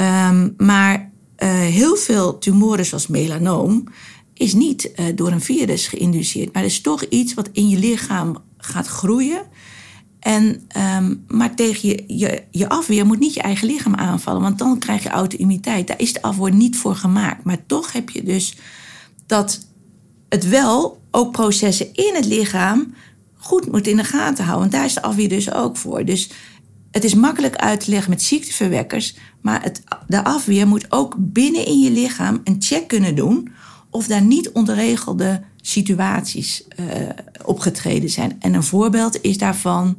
Um, 0.00 0.54
maar 0.56 1.10
uh, 1.38 1.48
heel 1.50 1.96
veel 1.96 2.38
tumoren 2.38 2.86
zoals 2.86 3.06
melanoom 3.06 3.88
is 4.34 4.54
niet 4.54 4.90
uh, 4.96 5.06
door 5.14 5.32
een 5.32 5.40
virus 5.40 5.86
geïnduceerd. 5.86 6.52
Maar 6.52 6.64
is 6.64 6.80
toch 6.80 7.02
iets 7.02 7.34
wat 7.34 7.48
in 7.52 7.68
je 7.68 7.78
lichaam 7.78 8.36
gaat 8.56 8.86
groeien 8.86 9.42
en, 10.26 10.68
um, 10.76 11.24
maar 11.28 11.54
tegen 11.54 11.88
je, 11.88 12.04
je, 12.06 12.42
je 12.50 12.68
afweer 12.68 13.06
moet 13.06 13.18
niet 13.18 13.34
je 13.34 13.40
eigen 13.40 13.66
lichaam 13.66 13.94
aanvallen, 13.94 14.42
want 14.42 14.58
dan 14.58 14.78
krijg 14.78 15.02
je 15.02 15.08
auto-immuniteit. 15.08 15.86
Daar 15.86 16.00
is 16.00 16.12
de 16.12 16.22
afweer 16.22 16.54
niet 16.54 16.76
voor 16.76 16.94
gemaakt. 16.94 17.44
Maar 17.44 17.66
toch 17.66 17.92
heb 17.92 18.10
je 18.10 18.22
dus 18.22 18.56
dat 19.26 19.66
het 20.28 20.48
wel 20.48 21.02
ook 21.10 21.32
processen 21.32 21.94
in 21.94 22.14
het 22.14 22.24
lichaam 22.24 22.94
goed 23.34 23.72
moet 23.72 23.86
in 23.86 23.96
de 23.96 24.04
gaten 24.04 24.44
houden. 24.44 24.60
Want 24.60 24.72
daar 24.72 24.84
is 24.84 24.94
de 24.94 25.02
afweer 25.02 25.28
dus 25.28 25.52
ook 25.52 25.76
voor. 25.76 26.04
Dus 26.04 26.30
het 26.90 27.04
is 27.04 27.14
makkelijk 27.14 27.56
uit 27.56 27.80
te 27.80 27.90
leggen 27.90 28.10
met 28.10 28.22
ziekteverwekkers, 28.22 29.16
maar 29.40 29.62
het, 29.62 29.82
de 30.06 30.24
afweer 30.24 30.66
moet 30.66 30.86
ook 30.88 31.14
binnen 31.18 31.66
in 31.66 31.80
je 31.80 31.90
lichaam 31.90 32.40
een 32.44 32.56
check 32.58 32.88
kunnen 32.88 33.14
doen 33.14 33.48
of 33.90 34.06
daar 34.06 34.22
niet 34.22 34.50
onregelde 34.50 35.42
situaties 35.60 36.64
uh, 36.80 36.86
opgetreden 37.44 38.10
zijn. 38.10 38.36
En 38.40 38.54
een 38.54 38.62
voorbeeld 38.62 39.22
is 39.22 39.38
daarvan 39.38 39.96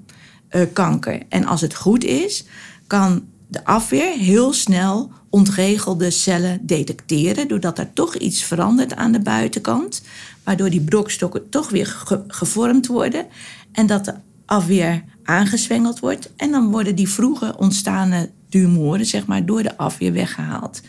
uh, 0.52 0.62
kanker. 0.74 1.22
En 1.30 1.46
als 1.46 1.62
het 1.62 1.76
goed 1.76 2.04
is, 2.04 2.46
kan 2.88 3.26
de 3.48 3.66
afweer 3.66 4.18
heel 4.18 4.54
snel 4.54 5.12
ontregelde 5.30 6.10
cellen 6.10 6.60
detecteren, 6.62 7.48
doordat 7.48 7.80
er 7.80 7.94
toch 7.94 8.16
iets 8.16 8.44
verandert 8.44 8.96
aan 8.96 9.12
de 9.12 9.20
buitenkant, 9.20 10.02
waardoor 10.44 10.70
die 10.70 10.82
brokstokken 10.82 11.50
toch 11.50 11.70
weer 11.70 11.86
ge 11.86 12.24
gevormd 12.28 12.88
worden 12.88 13.26
en 13.72 13.86
dat 13.88 14.06
de 14.06 14.14
afweer 14.46 15.04
aangezwengeld 15.24 16.00
wordt. 16.00 16.30
En 16.36 16.52
dan 16.52 16.72
worden 16.72 16.96
die 16.96 17.10
vroege 17.10 17.56
ontstane 17.58 18.30
tumoren, 18.50 19.06
zeg 19.06 19.26
maar, 19.26 19.46
door 19.46 19.64
de 19.64 19.78
afweer 19.78 20.14
weggehaald. 20.14 20.82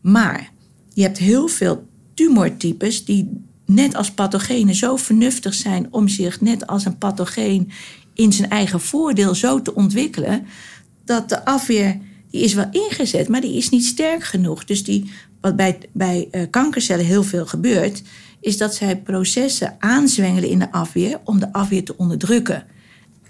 Maar 0.00 0.50
je 0.94 1.02
hebt 1.02 1.18
heel 1.18 1.48
veel 1.48 1.86
tumortypes 2.14 3.04
die 3.04 3.44
net 3.66 3.94
als 3.94 4.10
pathogenen 4.10 4.74
zo 4.74 4.96
vernuftig 4.96 5.54
zijn 5.54 5.86
om 5.90 6.08
zich 6.08 6.40
net 6.40 6.66
als 6.66 6.84
een 6.84 6.98
pathogeen 6.98 7.70
in 8.14 8.32
zijn 8.32 8.50
eigen 8.50 8.80
voordeel 8.80 9.34
zo 9.34 9.62
te 9.62 9.74
ontwikkelen, 9.74 10.46
dat 11.04 11.28
de 11.28 11.44
afweer 11.44 11.98
die 12.30 12.42
is 12.42 12.54
wel 12.54 12.68
ingezet, 12.70 13.28
maar 13.28 13.40
die 13.40 13.56
is 13.56 13.68
niet 13.68 13.84
sterk 13.84 14.24
genoeg. 14.24 14.64
Dus 14.64 14.84
die, 14.84 15.10
wat 15.40 15.56
bij, 15.56 15.78
bij 15.92 16.28
uh, 16.32 16.42
kankercellen 16.50 17.04
heel 17.04 17.22
veel 17.22 17.46
gebeurt, 17.46 18.02
is 18.40 18.56
dat 18.56 18.74
zij 18.74 18.96
processen 18.96 19.76
aanzwengelen 19.78 20.48
in 20.48 20.58
de 20.58 20.72
afweer 20.72 21.20
om 21.24 21.38
de 21.38 21.52
afweer 21.52 21.84
te 21.84 21.96
onderdrukken. 21.96 22.66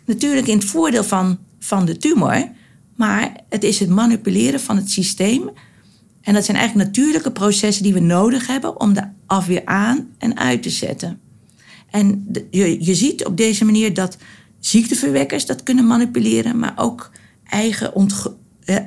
Natuurlijk 0.05 0.47
in 0.47 0.59
het 0.59 0.65
voordeel 0.65 1.05
van, 1.05 1.39
van 1.59 1.85
de 1.85 1.97
tumor, 1.97 2.49
maar 2.97 3.37
het 3.49 3.65
is 3.65 3.79
het 3.79 3.89
manipuleren 3.89 4.61
van 4.61 4.77
het 4.77 4.91
systeem. 4.91 5.51
En 6.21 6.35
dat 6.35 6.45
zijn 6.45 6.57
eigenlijk 6.57 6.89
natuurlijke 6.89 7.33
processen 7.33 7.83
die 7.83 7.93
we 7.93 8.01
nodig 8.01 8.47
hebben 8.47 8.81
om 8.81 8.93
de 8.93 9.09
afweer 9.27 9.63
aan 9.65 10.09
en 10.19 10.39
uit 10.39 10.63
te 10.63 10.71
zetten. 10.71 11.21
En 11.91 12.27
je, 12.51 12.85
je 12.85 12.95
ziet 12.95 13.25
op 13.25 13.37
deze 13.37 13.65
manier 13.65 13.95
dat 13.95 14.17
ziekteverwekkers 14.65 15.47
dat 15.47 15.63
kunnen 15.63 15.87
manipuleren, 15.87 16.59
maar 16.59 16.73
ook 16.77 17.11
eigen 17.49 17.93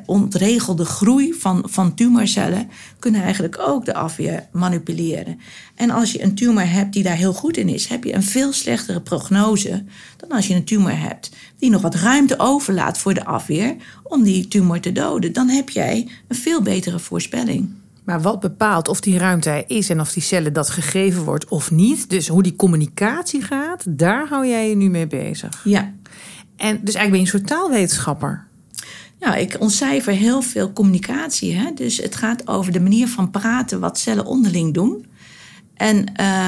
ontregelde 0.05 0.85
groei 0.85 1.33
van, 1.33 1.63
van 1.65 1.95
tumorcellen 1.95 2.69
kunnen 2.99 3.21
eigenlijk 3.21 3.59
ook 3.59 3.85
de 3.85 3.93
afweer 3.93 4.47
manipuleren. 4.51 5.39
En 5.75 5.89
als 5.89 6.11
je 6.11 6.23
een 6.23 6.35
tumor 6.35 6.69
hebt 6.69 6.93
die 6.93 7.03
daar 7.03 7.15
heel 7.15 7.33
goed 7.33 7.57
in 7.57 7.69
is, 7.69 7.87
heb 7.87 8.03
je 8.03 8.13
een 8.13 8.23
veel 8.23 8.53
slechtere 8.53 9.01
prognose 9.01 9.83
dan 10.17 10.29
als 10.29 10.47
je 10.47 10.53
een 10.53 10.63
tumor 10.63 10.99
hebt 10.99 11.31
die 11.57 11.69
nog 11.69 11.81
wat 11.81 11.95
ruimte 11.95 12.39
overlaat 12.39 12.97
voor 12.97 13.13
de 13.13 13.25
afweer 13.25 13.75
om 14.03 14.23
die 14.23 14.47
tumor 14.47 14.79
te 14.79 14.91
doden. 14.91 15.33
Dan 15.33 15.49
heb 15.49 15.69
jij 15.69 16.07
een 16.27 16.35
veel 16.35 16.61
betere 16.61 16.99
voorspelling. 16.99 17.83
Maar 18.05 18.21
wat 18.21 18.39
bepaalt 18.39 18.87
of 18.87 18.99
die 18.99 19.17
ruimte 19.17 19.49
er 19.49 19.63
is 19.67 19.89
en 19.89 19.99
of 19.99 20.11
die 20.13 20.23
cellen 20.23 20.53
dat 20.53 20.69
gegeven 20.69 21.23
wordt 21.23 21.47
of 21.47 21.71
niet? 21.71 22.09
Dus 22.09 22.27
hoe 22.27 22.43
die 22.43 22.55
communicatie 22.55 23.41
gaat, 23.41 23.83
daar 23.87 24.27
hou 24.27 24.47
jij 24.47 24.69
je 24.69 24.75
nu 24.75 24.89
mee 24.89 25.07
bezig. 25.07 25.61
Ja. 25.63 25.93
En 26.55 26.79
dus 26.83 26.95
eigenlijk 26.95 27.09
ben 27.09 27.19
je 27.19 27.19
een 27.19 27.27
soort 27.27 27.47
taalwetenschapper. 27.47 28.47
Nou, 29.19 29.37
ik 29.37 29.55
ontcijfer 29.59 30.13
heel 30.13 30.41
veel 30.41 30.73
communicatie. 30.73 31.55
Hè? 31.55 31.71
Dus 31.75 31.97
het 31.97 32.15
gaat 32.15 32.47
over 32.47 32.71
de 32.71 32.79
manier 32.79 33.07
van 33.07 33.31
praten, 33.31 33.79
wat 33.79 33.99
cellen 33.99 34.25
onderling 34.25 34.73
doen. 34.73 35.05
En 35.75 35.97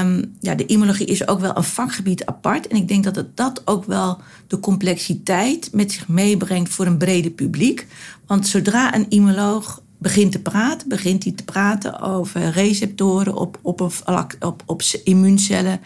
um, 0.06 0.36
ja, 0.40 0.56
de 0.56 0.66
immunologie 0.66 1.06
is 1.06 1.28
ook 1.28 1.40
wel 1.40 1.58
een 1.58 1.64
vakgebied 1.64 2.26
apart. 2.26 2.68
En 2.68 2.78
ik 2.78 2.88
denk 2.88 3.04
dat 3.04 3.16
het 3.16 3.38
dat 3.38 3.62
ook 3.66 3.86
wel 3.86 4.22
de 4.48 4.60
complexiteit 4.60 5.70
met 5.74 5.92
zich 5.92 6.08
meebrengt 6.08 6.70
voor 6.70 6.86
een 6.86 6.98
breder 6.98 7.32
publiek. 7.32 7.88
Want 8.26 8.48
zodra 8.48 8.96
een 8.96 9.10
immunoloog 9.10 9.82
begint 9.98 10.32
te 10.32 10.42
praten, 10.42 10.89
begint 10.89 11.24
hij 11.24 11.34
te 11.34 11.44
praten 11.44 12.01
over 12.01 12.50
receptoren 12.50 13.36
op, 13.36 13.60
op, 13.62 13.82
op, 13.82 13.94
op, 14.39 14.63
op 14.66 14.82
immuuncellen. 15.04 15.80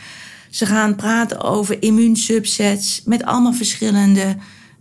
Ze 0.50 0.65
gaan 0.65 0.96
praten 0.96 1.41
over 1.41 1.82
immuunsubsets 1.82 3.01
met 3.06 3.24
allemaal 3.24 3.53
verschillende 3.53 4.36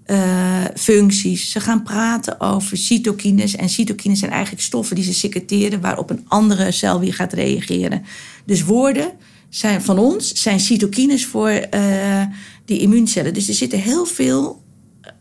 uh, 0.06 0.64
functies. 0.74 1.50
Ze 1.50 1.60
gaan 1.60 1.82
praten 1.82 2.40
over 2.40 2.76
cytokines. 2.76 3.56
En 3.56 3.68
cytokines 3.68 4.18
zijn 4.18 4.30
eigenlijk 4.30 4.62
stoffen 4.62 4.96
die 4.96 5.04
ze 5.04 5.14
secreteren 5.14 5.80
waarop 5.80 6.10
een 6.10 6.24
andere 6.28 6.70
cel 6.70 7.00
weer 7.00 7.14
gaat 7.14 7.32
reageren. 7.32 8.02
Dus 8.44 8.64
woorden 8.64 9.12
zijn 9.48 9.82
van 9.82 9.98
ons 9.98 10.32
zijn 10.32 10.60
cytokines 10.60 11.26
voor 11.26 11.66
uh, 11.74 12.22
die 12.64 12.78
immuuncellen. 12.78 13.34
Dus 13.34 13.48
er 13.48 13.54
zitten 13.54 13.78
heel 13.78 14.04
veel 14.04 14.62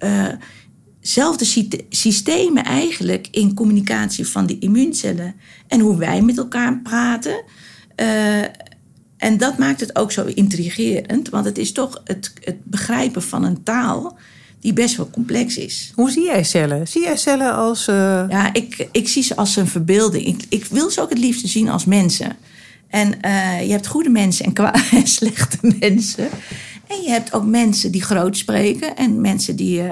uh, 0.03 0.27
zelfde 1.01 1.45
systemen 1.89 2.63
eigenlijk 2.63 3.27
in 3.31 3.53
communicatie 3.53 4.27
van 4.27 4.45
die 4.45 4.59
immuuncellen. 4.59 5.35
En 5.67 5.79
hoe 5.79 5.97
wij 5.97 6.21
met 6.21 6.37
elkaar 6.37 6.79
praten. 6.79 7.43
en 9.17 9.37
dat 9.37 9.57
maakt 9.57 9.79
het 9.79 9.95
ook 9.95 10.11
zo 10.11 10.25
intrigerend, 10.25 11.29
want 11.29 11.45
het 11.45 11.57
is 11.57 11.71
toch 11.71 12.01
het, 12.03 12.33
het 12.43 12.63
begrijpen 12.63 13.21
van 13.21 13.43
een 13.43 13.63
taal 13.63 14.17
die 14.59 14.73
best 14.73 14.95
wel 14.95 15.09
complex 15.09 15.57
is. 15.57 15.91
Hoe 15.95 16.11
zie 16.11 16.23
jij 16.23 16.43
cellen? 16.43 16.87
Zie 16.87 17.01
jij 17.01 17.17
cellen 17.17 17.55
als. 17.55 17.87
Uh... 17.87 17.95
Ja, 18.29 18.53
ik, 18.53 18.87
ik 18.91 19.07
zie 19.07 19.23
ze 19.23 19.35
als 19.35 19.55
een 19.55 19.67
verbeelding. 19.67 20.25
Ik, 20.25 20.43
ik 20.49 20.65
wil 20.65 20.89
ze 20.89 21.01
ook 21.01 21.09
het 21.09 21.19
liefst 21.19 21.47
zien 21.47 21.69
als 21.69 21.85
mensen. 21.85 22.37
En 22.89 23.13
uh, 23.25 23.65
je 23.65 23.71
hebt 23.71 23.87
goede 23.87 24.09
mensen 24.09 24.45
en, 24.45 24.53
en 24.91 25.07
slechte 25.07 25.57
mensen. 25.79 26.29
En 26.89 27.01
je 27.01 27.09
hebt 27.09 27.33
ook 27.33 27.45
mensen 27.45 27.91
die 27.91 28.01
groot 28.01 28.37
spreken 28.37 28.95
en 28.95 29.21
mensen 29.21 29.55
die 29.55 29.81
uh, 29.81 29.91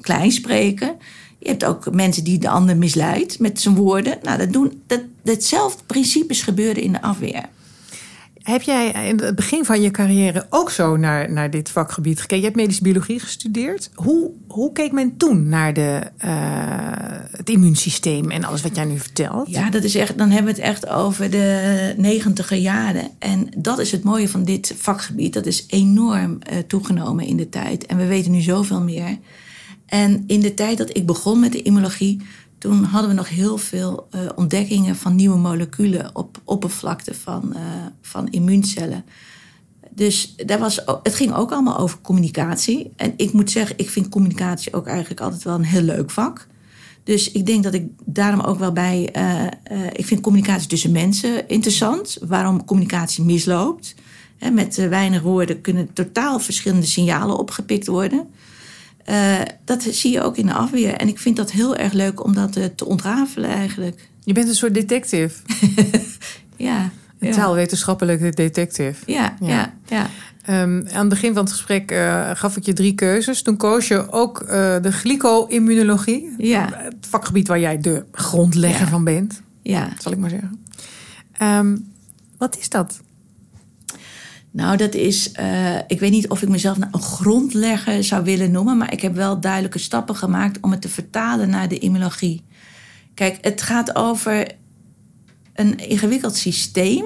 klein 0.00 0.32
spreken. 0.32 0.96
Je 1.38 1.48
hebt 1.48 1.64
ook 1.64 1.94
mensen 1.94 2.24
die 2.24 2.38
de 2.38 2.48
ander 2.48 2.76
misleidt 2.76 3.38
met 3.38 3.60
zijn 3.60 3.74
woorden. 3.74 4.18
Nou, 4.22 4.38
dat 4.38 4.52
doen, 4.52 4.82
dat, 4.86 5.00
datzelfde 5.22 5.82
principes 5.86 6.42
gebeuren 6.42 6.82
in 6.82 6.92
de 6.92 7.02
afweer. 7.02 7.48
Heb 8.48 8.62
jij 8.62 9.08
in 9.08 9.20
het 9.20 9.34
begin 9.34 9.64
van 9.64 9.80
je 9.80 9.90
carrière 9.90 10.46
ook 10.50 10.70
zo 10.70 10.96
naar, 10.96 11.32
naar 11.32 11.50
dit 11.50 11.70
vakgebied 11.70 12.20
gekeken? 12.20 12.36
Je 12.36 12.44
hebt 12.44 12.56
medische 12.56 12.82
biologie 12.82 13.20
gestudeerd. 13.20 13.90
Hoe, 13.94 14.30
hoe 14.46 14.72
keek 14.72 14.92
men 14.92 15.16
toen 15.16 15.48
naar 15.48 15.72
de, 15.72 16.00
uh, 16.24 16.30
het 17.36 17.50
immuunsysteem 17.50 18.30
en 18.30 18.44
alles 18.44 18.62
wat 18.62 18.76
jij 18.76 18.84
nu 18.84 18.98
vertelt? 18.98 19.48
Ja, 19.48 19.70
dat 19.70 19.84
is 19.84 19.94
echt, 19.94 20.18
dan 20.18 20.30
hebben 20.30 20.54
we 20.54 20.60
het 20.60 20.70
echt 20.70 20.88
over 20.88 21.30
de 21.30 21.94
negentiger 21.96 22.56
jaren. 22.56 23.10
En 23.18 23.48
dat 23.56 23.78
is 23.78 23.92
het 23.92 24.02
mooie 24.02 24.28
van 24.28 24.44
dit 24.44 24.74
vakgebied. 24.76 25.32
Dat 25.32 25.46
is 25.46 25.64
enorm 25.66 26.38
uh, 26.52 26.58
toegenomen 26.58 27.26
in 27.26 27.36
de 27.36 27.48
tijd. 27.48 27.86
En 27.86 27.96
we 27.96 28.06
weten 28.06 28.30
nu 28.30 28.40
zoveel 28.40 28.80
meer. 28.80 29.18
En 29.86 30.24
in 30.26 30.40
de 30.40 30.54
tijd 30.54 30.78
dat 30.78 30.96
ik 30.96 31.06
begon 31.06 31.40
met 31.40 31.52
de 31.52 31.62
immunologie, 31.62 32.20
toen 32.58 32.84
hadden 32.84 33.10
we 33.10 33.16
nog 33.16 33.28
heel 33.28 33.58
veel 33.58 34.08
uh, 34.14 34.20
ontdekkingen 34.34 34.96
van 34.96 35.14
nieuwe 35.14 35.38
moleculen 35.38 36.16
op 36.16 36.40
oppervlakte 36.44 37.14
van, 37.14 37.52
uh, 37.56 37.60
van 38.00 38.28
immuuncellen. 38.28 39.04
Dus 39.90 40.34
daar 40.36 40.58
was, 40.58 40.82
het 41.02 41.14
ging 41.14 41.34
ook 41.34 41.52
allemaal 41.52 41.78
over 41.78 42.00
communicatie. 42.00 42.92
En 42.96 43.12
ik 43.16 43.32
moet 43.32 43.50
zeggen, 43.50 43.78
ik 43.78 43.90
vind 43.90 44.08
communicatie 44.08 44.72
ook 44.72 44.86
eigenlijk 44.86 45.20
altijd 45.20 45.42
wel 45.42 45.54
een 45.54 45.64
heel 45.64 45.82
leuk 45.82 46.10
vak. 46.10 46.46
Dus 47.04 47.32
ik 47.32 47.46
denk 47.46 47.62
dat 47.62 47.74
ik 47.74 47.86
daarom 48.04 48.40
ook 48.40 48.58
wel 48.58 48.72
bij. 48.72 49.08
Uh, 49.16 49.86
ik 49.92 50.06
vind 50.06 50.20
communicatie 50.20 50.68
tussen 50.68 50.92
mensen 50.92 51.48
interessant. 51.48 52.18
Waarom 52.26 52.64
communicatie 52.64 53.24
misloopt. 53.24 53.94
Met 54.52 54.88
weinig 54.88 55.22
woorden 55.22 55.60
kunnen 55.60 55.92
totaal 55.92 56.38
verschillende 56.38 56.86
signalen 56.86 57.38
opgepikt 57.38 57.86
worden. 57.86 58.28
Uh, 59.10 59.40
dat 59.64 59.82
zie 59.82 60.12
je 60.12 60.22
ook 60.22 60.36
in 60.36 60.46
de 60.46 60.52
afweer. 60.52 60.94
En 60.94 61.08
ik 61.08 61.18
vind 61.18 61.36
dat 61.36 61.50
heel 61.50 61.76
erg 61.76 61.92
leuk 61.92 62.24
om 62.24 62.34
dat 62.34 62.56
uh, 62.56 62.64
te 62.64 62.84
ontrafelen 62.84 63.50
eigenlijk. 63.50 64.08
Je 64.24 64.32
bent 64.32 64.48
een 64.48 64.54
soort 64.54 64.74
detective. 64.74 65.42
ja. 66.56 66.90
Een 67.18 67.28
ja. 67.28 67.34
taalwetenschappelijke 67.34 68.30
detective. 68.30 69.12
Ja, 69.12 69.36
ja, 69.40 69.74
ja. 69.86 70.06
ja. 70.44 70.62
Um, 70.62 70.86
aan 70.92 71.00
het 71.00 71.08
begin 71.08 71.34
van 71.34 71.42
het 71.42 71.52
gesprek 71.52 71.92
uh, 71.92 72.30
gaf 72.34 72.56
ik 72.56 72.64
je 72.64 72.72
drie 72.72 72.94
keuzes. 72.94 73.42
Toen 73.42 73.56
koos 73.56 73.88
je 73.88 74.12
ook 74.12 74.46
de 74.82 74.92
glyco-immunologie. 74.92 76.34
Ja. 76.38 76.68
Het 76.72 77.06
vakgebied 77.08 77.48
waar 77.48 77.60
jij 77.60 77.78
de 77.80 78.04
grondlegger 78.12 78.88
van 78.88 79.04
bent. 79.04 79.42
Ja. 79.62 79.88
Zal 79.98 80.12
ik 80.12 80.18
maar 80.18 80.30
zeggen. 80.30 80.64
Um, 81.42 81.92
wat 82.38 82.58
is 82.58 82.68
dat? 82.68 83.00
Nou, 84.50 84.76
dat 84.76 84.94
is. 84.94 85.32
Uh, 85.40 85.76
ik 85.86 86.00
weet 86.00 86.10
niet 86.10 86.28
of 86.28 86.42
ik 86.42 86.48
mezelf 86.48 86.78
nou 86.78 86.92
een 86.92 87.02
grondlegger 87.02 88.04
zou 88.04 88.24
willen 88.24 88.50
noemen, 88.50 88.76
maar 88.76 88.92
ik 88.92 89.00
heb 89.00 89.14
wel 89.14 89.40
duidelijke 89.40 89.78
stappen 89.78 90.16
gemaakt 90.16 90.58
om 90.60 90.70
het 90.70 90.80
te 90.80 90.88
vertalen 90.88 91.50
naar 91.50 91.68
de 91.68 91.78
immunologie. 91.78 92.44
Kijk, 93.14 93.38
het 93.40 93.62
gaat 93.62 93.96
over 93.96 94.46
een 95.54 95.76
ingewikkeld 95.78 96.36
systeem. 96.36 97.04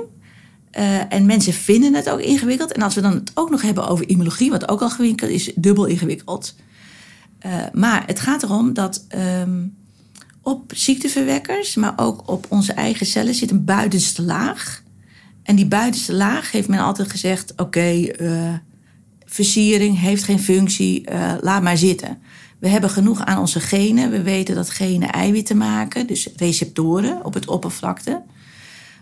Uh, 0.78 1.12
en 1.12 1.26
mensen 1.26 1.52
vinden 1.52 1.94
het 1.94 2.10
ook 2.10 2.20
ingewikkeld. 2.20 2.72
En 2.72 2.82
als 2.82 2.94
we 2.94 3.00
dan 3.00 3.12
het 3.12 3.30
ook 3.34 3.50
nog 3.50 3.62
hebben 3.62 3.88
over 3.88 4.08
immunologie, 4.08 4.50
wat 4.50 4.68
ook 4.68 4.80
al 4.80 4.88
ingewikkeld 4.88 5.30
is, 5.30 5.52
dubbel 5.54 5.84
ingewikkeld. 5.84 6.54
Uh, 7.46 7.54
maar 7.72 8.02
het 8.06 8.20
gaat 8.20 8.42
erom 8.42 8.72
dat 8.72 9.06
um, 9.40 9.76
op 10.42 10.72
ziekteverwekkers, 10.74 11.74
maar 11.74 11.92
ook 11.96 12.30
op 12.30 12.46
onze 12.48 12.72
eigen 12.72 13.06
cellen, 13.06 13.34
zit 13.34 13.50
een 13.50 13.64
buitenste 13.64 14.22
laag. 14.22 14.81
En 15.42 15.56
die 15.56 15.66
buitenste 15.66 16.14
laag 16.14 16.50
heeft 16.50 16.68
men 16.68 16.78
altijd 16.78 17.10
gezegd: 17.10 17.52
oké, 17.52 17.62
okay, 17.62 18.14
uh, 18.20 18.54
versiering 19.24 20.00
heeft 20.00 20.24
geen 20.24 20.40
functie, 20.40 21.10
uh, 21.10 21.34
laat 21.40 21.62
maar 21.62 21.76
zitten. 21.76 22.18
We 22.58 22.68
hebben 22.68 22.90
genoeg 22.90 23.24
aan 23.24 23.38
onze 23.38 23.60
genen. 23.60 24.10
We 24.10 24.22
weten 24.22 24.54
dat 24.54 24.70
genen 24.70 25.12
eiwitten 25.12 25.56
maken, 25.56 26.06
dus 26.06 26.28
receptoren 26.36 27.24
op 27.24 27.34
het 27.34 27.48
oppervlakte. 27.48 28.22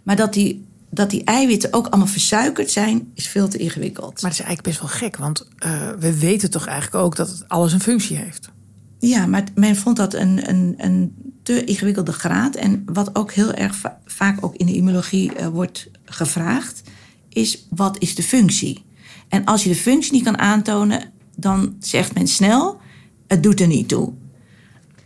Maar 0.03 0.17
dat 0.17 0.33
die, 0.33 0.65
dat 0.91 1.11
die 1.11 1.25
eiwitten 1.25 1.73
ook 1.73 1.87
allemaal 1.87 2.07
versuikerd 2.07 2.71
zijn, 2.71 3.11
is 3.15 3.27
veel 3.27 3.49
te 3.49 3.59
ingewikkeld. 3.59 4.23
Maar 4.23 4.31
dat 4.31 4.41
is 4.41 4.47
eigenlijk 4.47 4.69
best 4.69 4.81
wel 4.81 4.89
gek, 4.89 5.17
want 5.17 5.49
uh, 5.67 5.91
we 5.99 6.19
weten 6.19 6.51
toch 6.51 6.67
eigenlijk 6.67 7.05
ook 7.05 7.17
dat 7.17 7.45
alles 7.49 7.73
een 7.73 7.81
functie 7.81 8.17
heeft. 8.17 8.51
Ja, 8.99 9.27
maar 9.27 9.45
men 9.55 9.77
vond 9.77 9.97
dat 9.97 10.15
een, 10.15 10.49
een, 10.49 10.75
een 10.77 11.15
te 11.43 11.65
ingewikkelde 11.65 12.13
graad. 12.13 12.55
En 12.55 12.83
wat 12.85 13.15
ook 13.17 13.33
heel 13.33 13.53
erg 13.53 13.75
va 13.75 13.99
vaak 14.05 14.45
ook 14.45 14.55
in 14.55 14.67
de 14.67 14.75
immunologie 14.75 15.33
uh, 15.41 15.47
wordt 15.47 15.91
gevraagd, 16.11 16.83
is 17.29 17.67
wat 17.71 17.97
is 17.99 18.15
de 18.15 18.23
functie? 18.23 18.85
En 19.29 19.45
als 19.45 19.63
je 19.63 19.69
de 19.69 19.77
functie 19.77 20.13
niet 20.13 20.25
kan 20.25 20.39
aantonen, 20.39 21.13
dan 21.37 21.75
zegt 21.81 22.15
men 22.15 22.27
snel: 22.27 22.81
het 23.27 23.43
doet 23.43 23.61
er 23.61 23.67
niet 23.67 23.89
toe. 23.89 24.13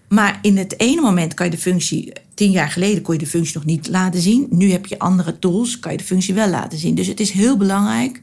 Maar 0.08 0.38
in 0.42 0.56
het 0.56 0.80
ene 0.80 1.00
moment 1.00 1.34
kan 1.34 1.46
je 1.46 1.52
de 1.52 1.58
functie, 1.58 2.12
tien 2.34 2.50
jaar 2.50 2.70
geleden 2.70 3.02
kon 3.02 3.14
je 3.14 3.20
de 3.20 3.26
functie 3.26 3.54
nog 3.54 3.64
niet 3.64 3.88
laten 3.88 4.20
zien. 4.20 4.46
Nu 4.50 4.70
heb 4.70 4.86
je 4.86 4.98
andere 4.98 5.38
tools, 5.38 5.78
kan 5.78 5.92
je 5.92 5.98
de 5.98 6.04
functie 6.04 6.34
wel 6.34 6.48
laten 6.48 6.78
zien. 6.78 6.94
Dus 6.94 7.06
het 7.06 7.20
is 7.20 7.30
heel 7.30 7.56
belangrijk 7.56 8.22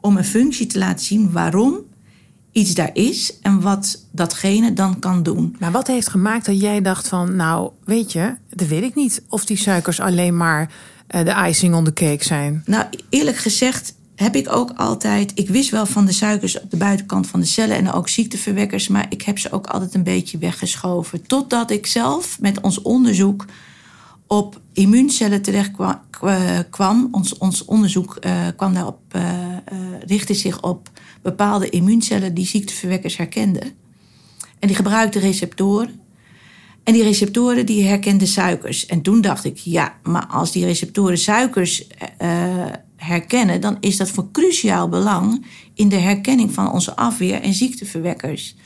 om 0.00 0.16
een 0.16 0.24
functie 0.24 0.66
te 0.66 0.78
laten 0.78 1.04
zien 1.04 1.32
waarom 1.32 1.80
iets 2.56 2.74
daar 2.74 2.90
is 2.92 3.38
en 3.42 3.60
wat 3.60 4.04
datgene 4.10 4.72
dan 4.72 4.98
kan 4.98 5.22
doen. 5.22 5.56
Maar 5.58 5.72
wat 5.72 5.86
heeft 5.86 6.08
gemaakt 6.08 6.46
dat 6.46 6.60
jij 6.60 6.82
dacht 6.82 7.08
van, 7.08 7.36
nou 7.36 7.70
weet 7.84 8.12
je, 8.12 8.34
dat 8.54 8.68
weet 8.68 8.82
ik 8.82 8.94
niet 8.94 9.22
of 9.28 9.44
die 9.44 9.56
suikers 9.56 10.00
alleen 10.00 10.36
maar 10.36 10.70
uh, 11.14 11.24
de 11.24 11.48
icing 11.48 11.74
on 11.74 11.84
the 11.84 11.92
cake 11.92 12.24
zijn? 12.24 12.62
Nou, 12.66 12.84
eerlijk 13.08 13.36
gezegd 13.36 13.94
heb 14.14 14.36
ik 14.36 14.52
ook 14.52 14.72
altijd. 14.76 15.32
Ik 15.34 15.48
wist 15.48 15.70
wel 15.70 15.86
van 15.86 16.06
de 16.06 16.12
suikers 16.12 16.60
op 16.60 16.70
de 16.70 16.76
buitenkant 16.76 17.26
van 17.26 17.40
de 17.40 17.46
cellen 17.46 17.76
en 17.76 17.92
ook 17.92 18.08
ziekteverwekkers, 18.08 18.88
maar 18.88 19.06
ik 19.08 19.22
heb 19.22 19.38
ze 19.38 19.52
ook 19.52 19.66
altijd 19.66 19.94
een 19.94 20.02
beetje 20.02 20.38
weggeschoven. 20.38 21.26
Totdat 21.26 21.70
ik 21.70 21.86
zelf 21.86 22.40
met 22.40 22.60
ons 22.60 22.82
onderzoek 22.82 23.44
op 24.26 24.60
immuuncellen 24.72 25.42
terecht 25.42 25.70
kwam. 26.70 27.08
Ons, 27.10 27.38
ons 27.38 27.64
onderzoek 27.64 28.16
uh, 28.20 28.46
kwam 28.56 28.74
daarop, 28.74 29.00
uh, 29.16 29.22
richtte 30.06 30.34
zich 30.34 30.62
op 30.62 30.90
bepaalde 31.22 31.68
immuuncellen 31.68 32.34
die 32.34 32.46
ziekteverwekkers 32.46 33.16
herkenden. 33.16 33.62
En 34.58 34.66
die 34.66 34.76
gebruikten 34.76 35.20
receptoren. 35.20 36.00
En 36.84 36.92
die 36.92 37.02
receptoren 37.02 37.66
die 37.66 37.84
herkenden 37.84 38.28
suikers. 38.28 38.86
En 38.86 39.02
toen 39.02 39.20
dacht 39.20 39.44
ik, 39.44 39.56
ja, 39.56 39.94
maar 40.02 40.26
als 40.26 40.52
die 40.52 40.64
receptoren 40.64 41.18
suikers 41.18 41.86
herkennen, 42.96 43.60
dan 43.60 43.76
is 43.80 43.96
dat 43.96 44.10
van 44.10 44.30
cruciaal 44.30 44.88
belang 44.88 45.46
in 45.74 45.88
de 45.88 45.96
herkenning 45.96 46.52
van 46.52 46.72
onze 46.72 46.96
afweer 46.96 47.40
en 47.40 47.54
ziekteverwekkers. 47.54 48.56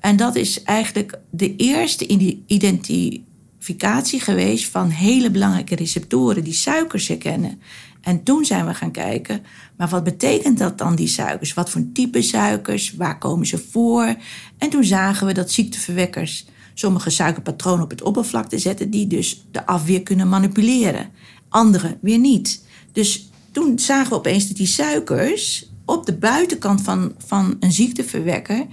En 0.00 0.16
dat 0.16 0.36
is 0.36 0.62
eigenlijk 0.62 1.18
de 1.30 1.56
eerste 1.56 2.06
geweest 4.20 4.70
van 4.70 4.88
hele 4.88 5.30
belangrijke 5.30 5.74
receptoren 5.74 6.44
die 6.44 6.52
suikers 6.52 7.08
herkennen. 7.08 7.60
En 8.00 8.22
toen 8.22 8.44
zijn 8.44 8.66
we 8.66 8.74
gaan 8.74 8.90
kijken, 8.90 9.42
maar 9.76 9.88
wat 9.88 10.04
betekent 10.04 10.58
dat 10.58 10.78
dan, 10.78 10.94
die 10.94 11.08
suikers? 11.08 11.54
Wat 11.54 11.70
voor 11.70 11.84
type 11.92 12.22
suikers? 12.22 12.94
Waar 12.94 13.18
komen 13.18 13.46
ze 13.46 13.58
voor? 13.70 14.16
En 14.58 14.70
toen 14.70 14.84
zagen 14.84 15.26
we 15.26 15.32
dat 15.32 15.50
ziekteverwekkers 15.50 16.46
sommige 16.74 17.10
suikerpatronen 17.10 17.84
op 17.84 17.90
het 17.90 18.02
oppervlakte 18.02 18.58
zetten, 18.58 18.90
die 18.90 19.06
dus 19.06 19.46
de 19.50 19.66
afweer 19.66 20.02
kunnen 20.02 20.28
manipuleren. 20.28 21.10
Andere 21.48 21.98
weer 22.00 22.18
niet. 22.18 22.64
Dus 22.92 23.30
toen 23.52 23.78
zagen 23.78 24.08
we 24.08 24.16
opeens 24.16 24.48
dat 24.48 24.56
die 24.56 24.66
suikers 24.66 25.70
op 25.84 26.06
de 26.06 26.16
buitenkant 26.16 26.82
van, 26.82 27.14
van 27.18 27.56
een 27.60 27.72
ziekteverwekker. 27.72 28.66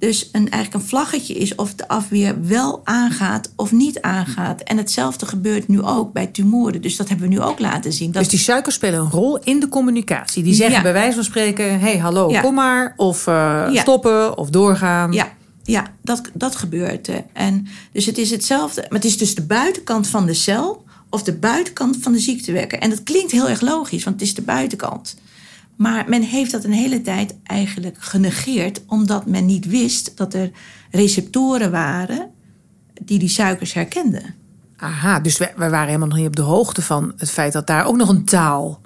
Dus 0.00 0.28
een, 0.32 0.50
eigenlijk 0.50 0.74
een 0.74 0.88
vlaggetje 0.88 1.34
is 1.34 1.54
of 1.54 1.74
de 1.74 1.88
afweer 1.88 2.46
wel 2.46 2.80
aangaat 2.84 3.52
of 3.56 3.72
niet 3.72 4.00
aangaat. 4.00 4.60
En 4.60 4.76
hetzelfde 4.76 5.26
gebeurt 5.26 5.68
nu 5.68 5.82
ook 5.82 6.12
bij 6.12 6.26
tumoren. 6.26 6.82
Dus 6.82 6.96
dat 6.96 7.08
hebben 7.08 7.28
we 7.28 7.34
nu 7.34 7.40
ook 7.40 7.58
laten 7.58 7.92
zien. 7.92 8.12
Dat... 8.12 8.22
Dus 8.22 8.30
die 8.30 8.38
suikers 8.38 8.74
spelen 8.74 9.00
een 9.00 9.10
rol 9.10 9.38
in 9.38 9.60
de 9.60 9.68
communicatie. 9.68 10.42
Die 10.42 10.54
zeggen 10.54 10.82
bij 10.82 10.92
wijze 10.92 11.14
van 11.14 11.24
spreken: 11.24 11.64
hé, 11.64 11.78
hey, 11.78 11.98
hallo, 11.98 12.40
kom 12.40 12.54
maar. 12.54 12.94
Of 12.96 13.26
uh, 13.26 13.74
stoppen 13.74 14.38
of 14.38 14.50
doorgaan. 14.50 15.12
Ja, 15.12 15.32
ja 15.62 15.86
dat, 16.02 16.20
dat 16.34 16.56
gebeurt. 16.56 17.10
En 17.32 17.66
dus 17.92 18.06
het 18.06 18.18
is 18.18 18.30
hetzelfde. 18.30 18.80
Maar 18.80 18.98
het 18.98 19.08
is 19.08 19.18
dus 19.18 19.34
de 19.34 19.42
buitenkant 19.42 20.06
van 20.06 20.26
de 20.26 20.34
cel 20.34 20.84
of 21.10 21.22
de 21.22 21.34
buitenkant 21.34 21.96
van 22.00 22.12
de 22.12 22.18
ziektewekker. 22.18 22.78
En 22.78 22.90
dat 22.90 23.02
klinkt 23.02 23.32
heel 23.32 23.48
erg 23.48 23.60
logisch, 23.60 24.04
want 24.04 24.20
het 24.20 24.28
is 24.28 24.34
de 24.34 24.42
buitenkant. 24.42 25.16
Maar 25.80 26.04
men 26.08 26.22
heeft 26.22 26.50
dat 26.50 26.64
een 26.64 26.72
hele 26.72 27.02
tijd 27.02 27.34
eigenlijk 27.42 27.96
genegeerd, 27.98 28.82
omdat 28.86 29.26
men 29.26 29.46
niet 29.46 29.66
wist 29.66 30.16
dat 30.16 30.34
er 30.34 30.50
receptoren 30.90 31.70
waren 31.70 32.30
die 33.02 33.18
die 33.18 33.28
suikers 33.28 33.72
herkenden. 33.72 34.34
Aha, 34.76 35.20
dus 35.20 35.38
we, 35.38 35.52
we 35.56 35.68
waren 35.68 35.86
helemaal 35.86 36.08
nog 36.08 36.16
niet 36.16 36.26
op 36.26 36.36
de 36.36 36.42
hoogte 36.42 36.82
van 36.82 37.12
het 37.16 37.30
feit 37.30 37.52
dat 37.52 37.66
daar 37.66 37.86
ook 37.86 37.96
nog 37.96 38.08
een 38.08 38.24
taal 38.24 38.80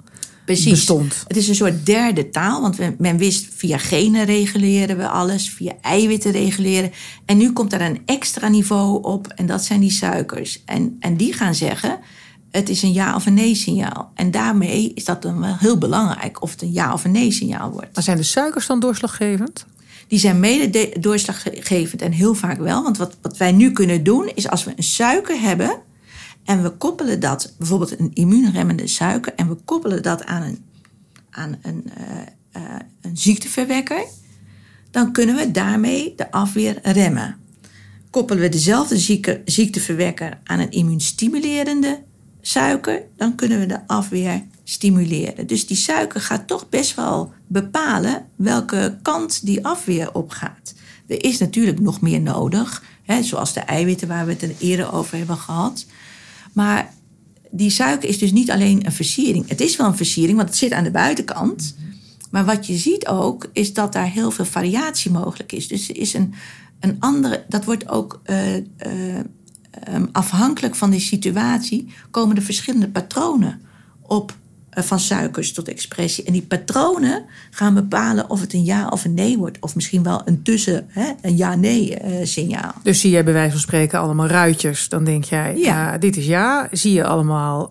Precies. 0.45 0.69
bestond. 0.69 1.23
Het 1.27 1.37
is 1.37 1.47
een 1.47 1.55
soort 1.55 1.85
derde 1.85 2.29
taal, 2.29 2.61
want 2.61 2.99
men 2.99 3.17
wist 3.17 3.47
via 3.55 3.77
genen 3.77 4.25
reguleren 4.25 4.97
we 4.97 5.07
alles, 5.07 5.49
via 5.49 5.73
eiwitten 5.81 6.31
reguleren. 6.31 6.91
En 7.25 7.37
nu 7.37 7.53
komt 7.53 7.73
er 7.73 7.81
een 7.81 8.01
extra 8.05 8.47
niveau 8.47 9.03
op 9.03 9.27
en 9.27 9.45
dat 9.45 9.63
zijn 9.63 9.79
die 9.79 9.91
suikers. 9.91 10.63
En, 10.65 10.95
en 10.99 11.17
die 11.17 11.33
gaan 11.33 11.55
zeggen, 11.55 11.99
het 12.55 12.69
is 12.69 12.81
een 12.81 12.93
ja 12.93 13.15
of 13.15 13.25
een 13.25 13.33
nee 13.33 13.55
signaal. 13.55 14.11
En 14.13 14.31
daarmee 14.31 14.91
is 14.93 15.05
dat 15.05 15.21
dan 15.21 15.39
wel 15.39 15.57
heel 15.57 15.77
belangrijk 15.77 16.41
of 16.41 16.51
het 16.51 16.61
een 16.61 16.73
ja 16.73 16.93
of 16.93 17.03
een 17.03 17.11
nee 17.11 17.31
signaal 17.31 17.71
wordt. 17.71 17.89
Maar 17.93 18.03
zijn 18.03 18.17
de 18.17 18.23
suikers 18.23 18.67
dan 18.67 18.79
doorslaggevend? 18.79 19.65
Die 20.07 20.19
zijn 20.19 20.39
mede 20.39 20.93
doorslaggevend 20.99 22.01
en 22.01 22.11
heel 22.11 22.33
vaak 22.33 22.57
wel. 22.57 22.83
Want 22.83 22.97
wat, 22.97 23.17
wat 23.21 23.37
wij 23.37 23.51
nu 23.51 23.71
kunnen 23.71 24.03
doen 24.03 24.31
is 24.35 24.49
als 24.49 24.63
we 24.63 24.73
een 24.75 24.83
suiker 24.83 25.39
hebben 25.39 25.81
en 26.43 26.63
we 26.63 26.69
koppelen 26.69 27.19
dat, 27.19 27.53
bijvoorbeeld 27.57 27.99
een 27.99 28.11
immuunremmende 28.13 28.87
suiker, 28.87 29.33
en 29.35 29.47
we 29.47 29.55
koppelen 29.65 30.03
dat 30.03 30.25
aan 30.25 30.41
een, 30.41 30.63
aan 31.29 31.57
een, 31.61 31.83
uh, 31.97 32.61
uh, 32.61 32.75
een 33.01 33.17
ziekteverwekker, 33.17 34.03
dan 34.91 35.11
kunnen 35.11 35.35
we 35.35 35.51
daarmee 35.51 36.13
de 36.15 36.31
afweer 36.31 36.79
remmen. 36.83 37.37
Koppelen 38.09 38.41
we 38.41 38.49
dezelfde 38.49 38.97
zieke, 38.97 39.41
ziekteverwekker 39.45 40.39
aan 40.43 40.59
een 40.59 40.71
immuunstimulerende 40.71 42.03
suiker, 42.47 43.03
dan 43.15 43.35
kunnen 43.35 43.59
we 43.59 43.65
de 43.65 43.87
afweer 43.87 44.43
stimuleren. 44.63 45.47
Dus 45.47 45.67
die 45.67 45.77
suiker 45.77 46.21
gaat 46.21 46.47
toch 46.47 46.69
best 46.69 46.95
wel 46.95 47.33
bepalen 47.47 48.25
welke 48.35 48.97
kant 49.01 49.45
die 49.45 49.65
afweer 49.65 50.13
opgaat. 50.13 50.73
Er 51.07 51.23
is 51.23 51.37
natuurlijk 51.37 51.79
nog 51.79 52.01
meer 52.01 52.21
nodig, 52.21 52.83
hè, 53.03 53.23
zoals 53.23 53.53
de 53.53 53.59
eiwitten 53.59 54.07
waar 54.07 54.25
we 54.25 54.31
het 54.31 54.41
er 54.41 54.55
eerder 54.59 54.93
over 54.93 55.17
hebben 55.17 55.37
gehad. 55.37 55.85
Maar 56.53 56.93
die 57.51 57.69
suiker 57.69 58.09
is 58.09 58.17
dus 58.17 58.31
niet 58.31 58.51
alleen 58.51 58.85
een 58.85 58.91
versiering. 58.91 59.49
Het 59.49 59.61
is 59.61 59.75
wel 59.75 59.87
een 59.87 59.97
versiering, 59.97 60.37
want 60.37 60.49
het 60.49 60.57
zit 60.57 60.71
aan 60.71 60.83
de 60.83 60.91
buitenkant. 60.91 61.75
Maar 62.31 62.45
wat 62.45 62.67
je 62.67 62.77
ziet 62.77 63.07
ook, 63.07 63.49
is 63.53 63.73
dat 63.73 63.93
daar 63.93 64.09
heel 64.09 64.31
veel 64.31 64.45
variatie 64.45 65.11
mogelijk 65.11 65.51
is. 65.51 65.67
Dus 65.67 65.89
er 65.89 65.97
is 65.97 66.13
een, 66.13 66.33
een 66.79 66.95
andere, 66.99 67.45
dat 67.47 67.65
wordt 67.65 67.87
ook 67.87 68.21
uh, 68.25 68.55
uh, 68.55 68.61
um, 69.93 70.09
afhankelijk 70.11 70.75
van 70.75 70.89
die 70.89 70.99
situatie, 70.99 71.93
komen 72.11 72.35
er 72.35 72.41
verschillende 72.41 72.89
patronen 72.89 73.61
op 74.01 74.33
uh, 74.77 74.83
van 74.83 74.99
suikers 74.99 75.53
tot 75.53 75.67
expressie. 75.67 76.23
En 76.23 76.33
die 76.33 76.41
patronen 76.41 77.25
gaan 77.51 77.73
bepalen 77.73 78.29
of 78.29 78.41
het 78.41 78.53
een 78.53 78.63
ja 78.63 78.87
of 78.87 79.05
een 79.05 79.13
nee 79.13 79.37
wordt. 79.37 79.57
Of 79.59 79.75
misschien 79.75 80.03
wel 80.03 80.21
een 80.25 80.41
tussen, 80.41 80.85
hè, 80.87 81.11
een 81.21 81.37
ja-nee 81.37 82.03
uh, 82.05 82.25
signaal. 82.25 82.73
Dus 82.83 82.99
zie 82.99 83.11
je 83.11 83.23
bij 83.23 83.33
wijze 83.33 83.51
van 83.51 83.59
spreken 83.59 83.99
allemaal 83.99 84.27
ruitjes. 84.27 84.89
Dan 84.89 85.03
denk 85.03 85.23
jij, 85.23 85.57
ja. 85.57 85.93
Uh, 85.93 85.99
dit 85.99 86.17
is 86.17 86.25
ja. 86.25 86.67
Zie 86.71 86.93
je 86.93 87.05
allemaal, 87.05 87.69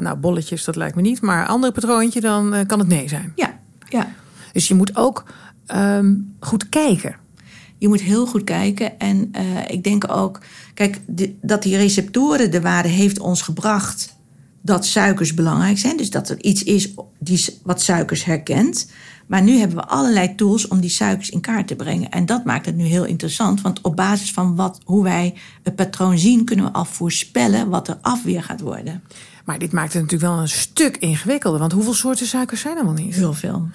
nou 0.00 0.16
bolletjes, 0.16 0.64
dat 0.64 0.76
lijkt 0.76 0.96
me 0.96 1.02
niet. 1.02 1.20
Maar 1.20 1.46
ander 1.46 1.72
patroontje, 1.72 2.20
dan 2.20 2.64
kan 2.66 2.78
het 2.78 2.88
nee 2.88 3.08
zijn. 3.08 3.32
Ja, 3.34 3.58
ja. 3.88 4.08
Dus 4.52 4.68
je 4.68 4.74
moet 4.74 4.96
ook 4.96 5.24
um, 5.74 6.34
goed 6.40 6.68
kijken. 6.68 7.16
Je 7.84 7.90
moet 7.90 8.00
heel 8.00 8.26
goed 8.26 8.44
kijken. 8.44 8.98
En 8.98 9.30
ik 9.66 9.84
denk 9.84 10.10
ook, 10.10 10.40
kijk, 10.74 11.00
de, 11.06 11.34
dat 11.42 11.62
die 11.62 11.76
receptoren 11.76 12.52
er 12.52 12.62
waren, 12.62 12.90
heeft 12.90 13.18
ons 13.18 13.42
gebracht 13.42 14.16
dat 14.60 14.86
suikers 14.86 15.34
belangrijk 15.34 15.78
zijn. 15.78 15.96
Dus 15.96 16.10
dat 16.10 16.28
er 16.28 16.42
iets 16.42 16.62
is 16.62 16.94
die, 17.18 17.44
wat 17.62 17.82
suikers 17.82 18.24
herkent. 18.24 18.90
Maar 19.26 19.42
nu 19.42 19.58
hebben 19.58 19.76
we 19.76 19.86
allerlei 19.86 20.34
tools 20.34 20.68
om 20.68 20.80
die 20.80 20.90
suikers 20.90 21.30
in 21.30 21.40
kaart 21.40 21.66
te 21.66 21.76
brengen. 21.76 22.10
En 22.10 22.26
dat 22.26 22.44
maakt 22.44 22.66
het 22.66 22.76
nu 22.76 22.84
heel 22.84 23.04
interessant. 23.04 23.60
Want 23.60 23.80
op 23.80 23.96
basis 23.96 24.32
van 24.32 24.56
wat, 24.56 24.80
hoe 24.84 25.02
wij 25.02 25.34
het 25.62 25.76
patroon 25.76 26.18
zien, 26.18 26.44
kunnen 26.44 26.64
we 26.64 26.72
al 26.72 26.84
voorspellen 26.84 27.68
wat 27.68 27.88
er 27.88 27.98
afweer 28.00 28.42
gaat 28.42 28.60
worden. 28.60 29.02
Maar 29.44 29.58
dit 29.58 29.72
maakt 29.72 29.92
het 29.92 30.02
natuurlijk 30.02 30.32
wel 30.32 30.40
een 30.40 30.48
stuk 30.48 30.96
ingewikkelder. 30.96 31.60
Want 31.60 31.72
hoeveel 31.72 31.94
soorten 31.94 32.26
suikers 32.26 32.60
zijn 32.60 32.76
er 32.76 32.84
wel 32.84 32.92
niet? 32.92 33.14
Heel 33.14 33.34
veel. 33.34 33.68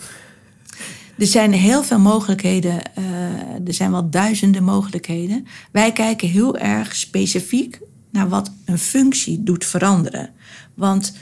Er 1.20 1.28
zijn 1.28 1.54
heel 1.54 1.84
veel 1.84 2.00
mogelijkheden. 2.00 2.82
Uh, 3.00 3.68
er 3.68 3.74
zijn 3.74 3.92
wel 3.92 4.10
duizenden 4.10 4.64
mogelijkheden. 4.64 5.46
Wij 5.72 5.92
kijken 5.92 6.28
heel 6.28 6.58
erg 6.58 6.96
specifiek 6.96 7.80
naar 8.12 8.30
wat 8.30 8.52
een 8.66 8.78
functie 8.78 9.44
doet 9.44 9.66
veranderen. 9.66 10.30
Want 10.74 11.14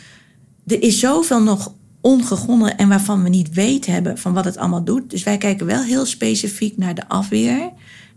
er 0.67 0.81
is 0.81 0.99
zoveel 0.99 1.43
nog 1.43 1.73
ongegonnen 2.01 2.77
en 2.77 2.89
waarvan 2.89 3.23
we 3.23 3.29
niet 3.29 3.53
weten 3.53 3.93
hebben 3.93 4.17
van 4.17 4.33
wat 4.33 4.45
het 4.45 4.57
allemaal 4.57 4.83
doet. 4.83 5.09
Dus 5.09 5.23
wij 5.23 5.37
kijken 5.37 5.65
wel 5.65 5.83
heel 5.83 6.05
specifiek 6.05 6.77
naar 6.77 6.95
de 6.95 7.07
afweer 7.07 7.71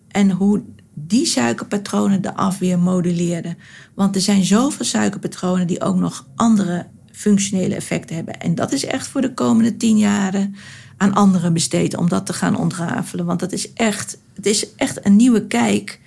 en 0.09 0.31
hoe 0.31 0.63
die 0.95 1.27
suikerpatronen 1.27 2.23
de 2.23 2.35
afweer 2.35 2.79
moduleren. 2.79 3.59
Want 3.95 4.15
er 4.15 4.21
zijn 4.21 4.45
zoveel 4.45 4.85
suikerpatronen 4.85 5.67
die 5.67 5.81
ook 5.81 5.97
nog 5.97 6.29
andere 6.35 6.87
functionele 7.13 7.75
effecten 7.75 8.17
hebben. 8.17 8.41
En 8.41 8.55
dat 8.55 8.73
is 8.73 8.85
echt 8.85 9.07
voor 9.07 9.21
de 9.21 9.35
komende 9.35 9.77
tien 9.77 9.99
jaren 9.99 10.55
aan 11.01 11.15
anderen 11.15 11.53
besteed 11.53 11.97
om 11.97 12.09
dat 12.09 12.27
te 12.27 12.33
gaan 12.33 12.57
ontrafelen. 12.57 13.27
Want 13.27 13.41
dat 13.41 13.53
is 13.53 13.73
echt, 13.73 14.19
het 14.35 14.47
is 14.47 14.75
echt 14.77 15.07
een 15.07 15.17
nieuwe 15.17 15.47
kijk 15.47 16.01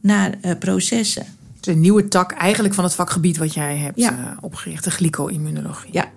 naar 0.00 0.34
uh, 0.42 0.52
processen. 0.58 1.24
Het 1.56 1.66
is 1.66 1.74
een 1.74 1.80
nieuwe 1.80 2.08
tak 2.08 2.32
eigenlijk 2.32 2.74
van 2.74 2.84
het 2.84 2.94
vakgebied 2.94 3.36
wat 3.36 3.54
jij 3.54 3.76
hebt 3.76 3.98
ja. 3.98 4.18
uh, 4.18 4.36
opgericht, 4.40 4.84
de 4.84 4.90
glyco-immunologie. 4.90 5.92
Ja. 5.92 6.10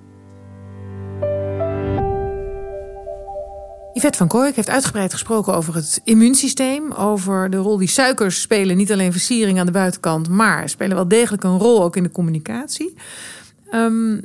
Yvette 3.93 4.17
van 4.17 4.27
Kooijk 4.27 4.55
heeft 4.55 4.69
uitgebreid 4.69 5.11
gesproken 5.11 5.53
over 5.55 5.75
het 5.75 6.01
immuunsysteem. 6.03 6.91
Over 6.91 7.49
de 7.49 7.57
rol 7.57 7.77
die 7.77 7.87
suikers 7.87 8.41
spelen. 8.41 8.77
Niet 8.77 8.91
alleen 8.91 9.11
versiering 9.11 9.59
aan 9.59 9.65
de 9.65 9.71
buitenkant, 9.71 10.29
maar 10.29 10.69
spelen 10.69 10.95
wel 10.95 11.07
degelijk 11.07 11.43
een 11.43 11.57
rol 11.57 11.83
ook 11.83 11.95
in 11.95 12.03
de 12.03 12.11
communicatie. 12.11 12.93
Um, 13.73 14.21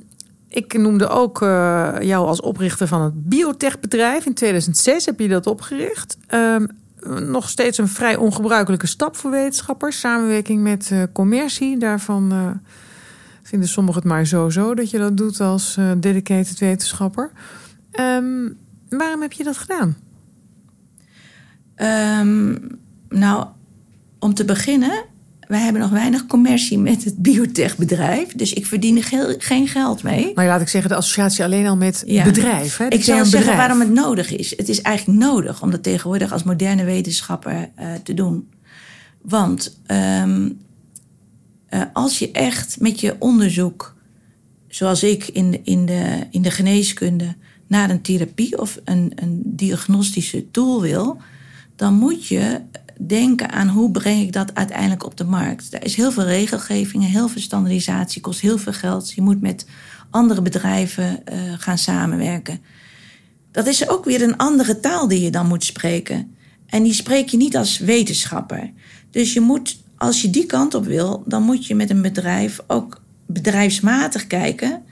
ik 0.49 0.79
noemde 0.79 1.09
ook 1.09 1.43
uh, 1.43 1.95
jou 2.01 2.27
als 2.27 2.41
oprichter 2.41 2.87
van 2.87 3.03
het 3.03 3.29
biotechbedrijf. 3.29 4.27
In 4.27 4.35
2006 4.35 5.07
heb 5.07 5.19
je 5.19 5.29
dat 5.29 5.47
opgericht. 5.47 6.19
Um, 6.35 6.69
nog 7.31 7.49
steeds 7.49 7.79
een 7.79 7.89
vrij 7.89 8.17
ongebruikelijke 8.17 8.87
stap 8.87 9.17
voor 9.17 9.31
wetenschappers. 9.31 10.01
Samenwerking 10.01 10.63
met 10.63 10.91
uh, 10.93 11.03
commercie. 11.13 11.79
Daarvan 11.79 12.33
uh, 12.33 12.51
vinden 13.43 13.69
sommigen 13.69 14.01
het 14.01 14.11
maar 14.11 14.27
zo-zo 14.27 14.75
dat 14.75 14.91
je 14.91 14.99
dat 14.99 15.17
doet 15.17 15.41
als 15.41 15.79
dedicated 15.97 16.59
wetenschapper. 16.59 17.31
Um, 18.01 18.57
waarom 18.89 19.21
heb 19.23 19.33
je 19.33 19.45
dat 19.45 19.57
gedaan? 19.57 19.97
Um, 21.77 22.79
nou, 23.09 23.47
om 24.19 24.35
te 24.35 24.45
beginnen 24.45 25.05
wij 25.49 25.61
hebben 25.61 25.81
nog 25.81 25.91
weinig 25.91 26.27
commercie 26.27 26.79
met 26.79 27.05
het 27.05 27.17
biotechbedrijf. 27.17 28.33
Dus 28.33 28.53
ik 28.53 28.67
verdien 28.67 29.03
geen 29.39 29.69
geld 29.69 30.03
mee. 30.03 30.33
Maar 30.35 30.47
laat 30.47 30.61
ik 30.61 30.69
zeggen, 30.69 30.91
de 30.91 30.97
associatie 30.97 31.45
alleen 31.45 31.67
al 31.67 31.77
met 31.77 32.03
ja. 32.07 32.25
bedrijf. 32.25 32.77
Hè? 32.77 32.89
Ik 32.89 33.05
zou 33.05 33.25
zeggen 33.25 33.57
waarom 33.57 33.81
het 33.81 33.93
nodig 33.93 34.37
is. 34.37 34.57
Het 34.57 34.69
is 34.69 34.81
eigenlijk 34.81 35.19
nodig 35.19 35.63
om 35.63 35.71
dat 35.71 35.83
tegenwoordig 35.83 36.33
als 36.33 36.43
moderne 36.43 36.85
wetenschapper 36.85 37.71
uh, 37.81 37.87
te 38.03 38.15
doen. 38.15 38.49
Want 39.23 39.81
um, 40.23 40.59
uh, 41.71 41.83
als 41.93 42.19
je 42.19 42.31
echt 42.31 42.81
met 42.81 43.01
je 43.01 43.17
onderzoek, 43.19 43.97
zoals 44.69 45.03
ik 45.03 45.29
in 45.29 45.51
de, 45.51 45.61
in 45.63 45.87
de, 45.87 46.27
in 46.31 46.43
de 46.43 46.51
geneeskunde, 46.51 47.35
naar 47.67 47.91
een 47.91 48.03
therapie 48.03 48.59
of 48.59 48.81
een, 48.85 49.13
een 49.15 49.43
diagnostische 49.45 50.51
tool 50.51 50.81
wil, 50.81 51.21
dan 51.77 51.95
moet 51.95 52.27
je 52.27 52.61
denken 53.07 53.51
aan 53.51 53.69
hoe 53.69 53.91
breng 53.91 54.21
ik 54.21 54.33
dat 54.33 54.55
uiteindelijk 54.55 55.05
op 55.05 55.17
de 55.17 55.25
markt. 55.25 55.75
Er 55.75 55.85
is 55.85 55.95
heel 55.95 56.13
veel 56.13 56.25
regelgeving, 56.25 57.07
heel 57.07 57.29
veel 57.29 57.41
standaardisatie, 57.41 58.21
kost 58.21 58.41
heel 58.41 58.59
veel 58.59 58.73
geld. 58.73 59.13
Je 59.13 59.23
moet 59.23 59.41
met 59.41 59.67
andere 60.11 60.43
bedrijven 60.43 61.23
uh, 61.33 61.39
gaan 61.59 61.79
samenwerken. 61.79 62.61
Dat 63.51 63.67
is 63.67 63.89
ook 63.89 64.05
weer 64.05 64.23
een 64.23 64.37
andere 64.37 64.81
taal 64.81 65.09
die 65.09 65.21
je 65.21 65.31
dan 65.31 65.47
moet 65.47 65.65
spreken. 65.65 66.35
En 66.67 66.83
die 66.83 66.93
spreek 66.93 67.29
je 67.29 67.37
niet 67.37 67.57
als 67.57 67.79
wetenschapper. 67.79 68.73
Dus 69.11 69.33
je 69.33 69.41
moet, 69.41 69.83
als 69.97 70.23
je 70.23 70.31
die 70.31 70.47
kant 70.47 70.75
op 70.75 70.85
wil, 70.85 71.23
dan 71.27 71.43
moet 71.43 71.67
je 71.67 71.75
met 71.75 71.91
een 71.91 72.03
bedrijf 72.03 72.61
ook 72.67 73.01
bedrijfsmatig 73.27 74.27
kijken 74.27 74.83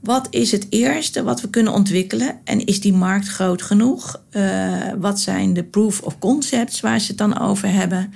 wat 0.00 0.26
is 0.30 0.52
het 0.52 0.66
eerste 0.70 1.22
wat 1.22 1.40
we 1.40 1.50
kunnen 1.50 1.72
ontwikkelen? 1.72 2.38
En 2.44 2.64
is 2.64 2.80
die 2.80 2.92
markt 2.92 3.28
groot 3.28 3.62
genoeg? 3.62 4.22
Uh, 4.30 4.92
wat 4.98 5.20
zijn 5.20 5.52
de 5.52 5.64
proof 5.64 6.00
of 6.00 6.18
concepts 6.18 6.80
waar 6.80 7.00
ze 7.00 7.06
het 7.06 7.18
dan 7.18 7.38
over 7.38 7.72
hebben? 7.72 8.12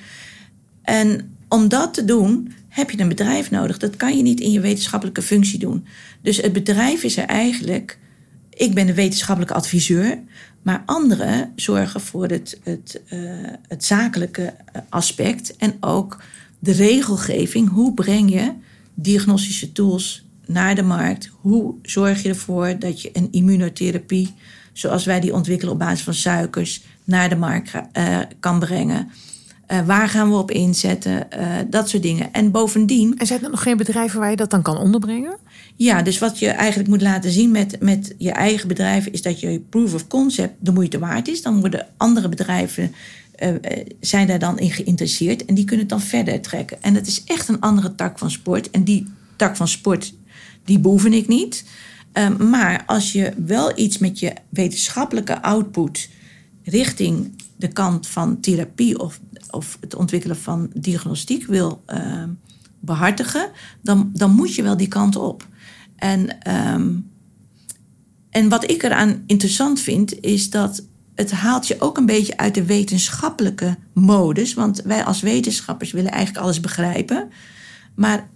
En 0.83 1.37
om 1.49 1.69
dat 1.69 1.95
te 1.95 2.05
doen, 2.05 2.53
heb 2.69 2.91
je 2.91 3.01
een 3.01 3.09
bedrijf 3.09 3.51
nodig. 3.51 3.79
Dat 3.79 3.97
kan 3.97 4.17
je 4.17 4.23
niet 4.23 4.41
in 4.41 4.51
je 4.51 4.61
wetenschappelijke 4.61 5.23
functie 5.23 5.59
doen. 5.59 5.87
Dus 6.23 6.37
het 6.37 6.53
bedrijf 6.53 7.03
is 7.03 7.17
er 7.17 7.25
eigenlijk. 7.25 7.99
Ik 8.51 8.75
ben 8.75 8.87
de 8.87 8.95
wetenschappelijke 8.95 9.55
adviseur, 9.55 10.19
maar 10.63 10.83
anderen 10.87 11.53
zorgen 11.57 12.01
voor 12.01 12.27
het, 12.27 12.61
het, 12.63 13.03
uh, 13.13 13.21
het 13.69 13.85
zakelijke 13.85 14.55
aspect 14.89 15.57
en 15.57 15.77
ook 15.81 16.23
de 16.59 16.73
regelgeving. 16.73 17.69
Hoe 17.69 17.95
breng 17.95 18.31
je 18.31 18.53
diagnostische 18.95 19.73
tools 19.73 20.25
naar 20.53 20.75
de 20.75 20.83
markt. 20.83 21.31
Hoe 21.41 21.75
zorg 21.83 22.23
je 22.23 22.29
ervoor 22.29 22.79
dat 22.79 23.03
je 23.03 23.11
een 23.13 23.29
immunotherapie, 23.31 24.35
zoals 24.73 25.05
wij 25.05 25.21
die 25.21 25.35
ontwikkelen 25.35 25.73
op 25.73 25.79
basis 25.79 26.03
van 26.03 26.15
suikers, 26.15 26.83
naar 27.05 27.29
de 27.29 27.37
markt 27.37 27.73
uh, 27.75 28.19
kan 28.41 28.59
brengen? 28.59 29.11
Uh, 29.69 29.87
waar 29.87 30.09
gaan 30.09 30.31
we 30.31 30.37
op 30.37 30.51
inzetten? 30.51 31.27
Uh, 31.39 31.47
dat 31.71 31.89
soort 31.89 32.03
dingen. 32.03 32.33
En 32.33 32.51
bovendien. 32.51 33.19
En 33.19 33.27
zijn 33.27 33.45
er 33.45 33.51
nog 33.51 33.63
geen 33.63 33.77
bedrijven 33.77 34.21
waar 34.21 34.31
je 34.31 34.37
dat 34.37 34.51
dan 34.51 34.63
kan 34.63 34.77
onderbrengen? 34.79 35.37
Ja, 35.77 36.03
dus 36.03 36.19
wat 36.19 36.39
je 36.39 36.49
eigenlijk 36.49 36.89
moet 36.89 37.03
laten 37.03 37.31
zien 37.31 37.51
met, 37.51 37.81
met 37.81 38.15
je 38.19 38.31
eigen 38.31 38.69
bedrijf 38.69 39.07
is 39.07 39.23
dat 39.23 39.41
je 39.41 39.61
proof 39.71 39.95
of 39.95 40.07
concept 40.07 40.55
de 40.59 40.73
moeite 40.73 40.99
waard 40.99 41.29
is. 41.29 41.43
Dan 41.43 41.61
worden 41.61 41.87
andere 41.97 42.29
bedrijven 42.29 42.95
zijn 44.01 44.27
daar 44.27 44.39
dan 44.39 44.59
in 44.59 44.71
geïnteresseerd 44.71 45.45
en 45.45 45.55
die 45.55 45.65
kunnen 45.65 45.87
het 45.87 45.95
dan 45.95 46.01
verder 46.01 46.41
trekken. 46.41 46.83
En 46.83 46.95
het 46.95 47.07
is 47.07 47.25
echt 47.25 47.49
een 47.49 47.61
andere 47.61 47.95
tak 47.95 48.19
van 48.19 48.31
sport. 48.31 48.71
En 48.71 48.85
die 48.85 49.07
tak 49.37 49.57
van 49.57 49.69
sport 49.69 50.15
die 50.65 50.79
beoefen 50.79 51.13
ik 51.13 51.29
niet. 51.29 51.65
Um, 52.13 52.49
maar 52.51 52.83
als 52.87 53.13
je 53.13 53.33
wel 53.47 53.79
iets 53.79 53.99
met 53.99 54.19
je 54.19 54.33
wetenschappelijke 54.49 55.43
output 55.43 56.09
richting 56.63 57.43
de 57.57 57.69
kant 57.69 58.07
van 58.07 58.41
therapie 58.41 58.99
of, 58.99 59.21
of 59.51 59.79
het 59.81 59.95
ontwikkelen 59.95 60.37
van 60.37 60.71
diagnostiek 60.75 61.47
wil 61.47 61.83
uh, 61.87 62.25
behartigen, 62.81 63.51
dan, 63.83 64.11
dan 64.13 64.31
moet 64.31 64.55
je 64.55 64.63
wel 64.63 64.77
die 64.77 64.89
kant 64.89 65.17
op. 65.17 65.49
En, 65.97 66.51
um, 66.75 67.11
en 68.31 68.49
wat 68.49 68.71
ik 68.71 68.83
eraan 68.83 69.23
interessant 69.27 69.81
vind, 69.81 70.21
is 70.21 70.51
dat 70.51 70.85
het 71.15 71.31
haalt 71.31 71.67
je 71.67 71.81
ook 71.81 71.97
een 71.97 72.07
beetje 72.07 72.37
uit 72.37 72.55
de 72.55 72.65
wetenschappelijke 72.65 73.77
modus. 73.95 74.55
Want 74.55 74.83
wij 74.83 75.05
als 75.05 75.21
wetenschappers 75.21 75.93
willen 75.93 76.11
eigenlijk 76.11 76.45
alles 76.45 76.61
begrijpen. 76.61 77.31
Maar 77.95 78.29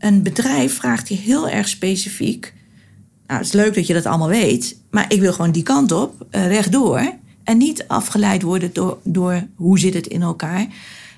een 0.00 0.22
bedrijf 0.22 0.74
vraagt 0.74 1.08
je 1.08 1.14
heel 1.14 1.48
erg 1.48 1.68
specifiek. 1.68 2.54
Nou, 3.26 3.38
het 3.38 3.48
is 3.48 3.52
leuk 3.52 3.74
dat 3.74 3.86
je 3.86 3.94
dat 3.94 4.06
allemaal 4.06 4.28
weet, 4.28 4.76
maar 4.90 5.12
ik 5.12 5.20
wil 5.20 5.32
gewoon 5.32 5.52
die 5.52 5.62
kant 5.62 5.92
op, 5.92 6.26
uh, 6.30 6.46
rechtdoor. 6.46 7.12
En 7.44 7.58
niet 7.58 7.84
afgeleid 7.88 8.42
worden 8.42 8.72
door, 8.72 8.98
door 9.02 9.46
hoe 9.54 9.78
zit 9.78 9.94
het 9.94 10.06
in 10.06 10.22
elkaar. 10.22 10.66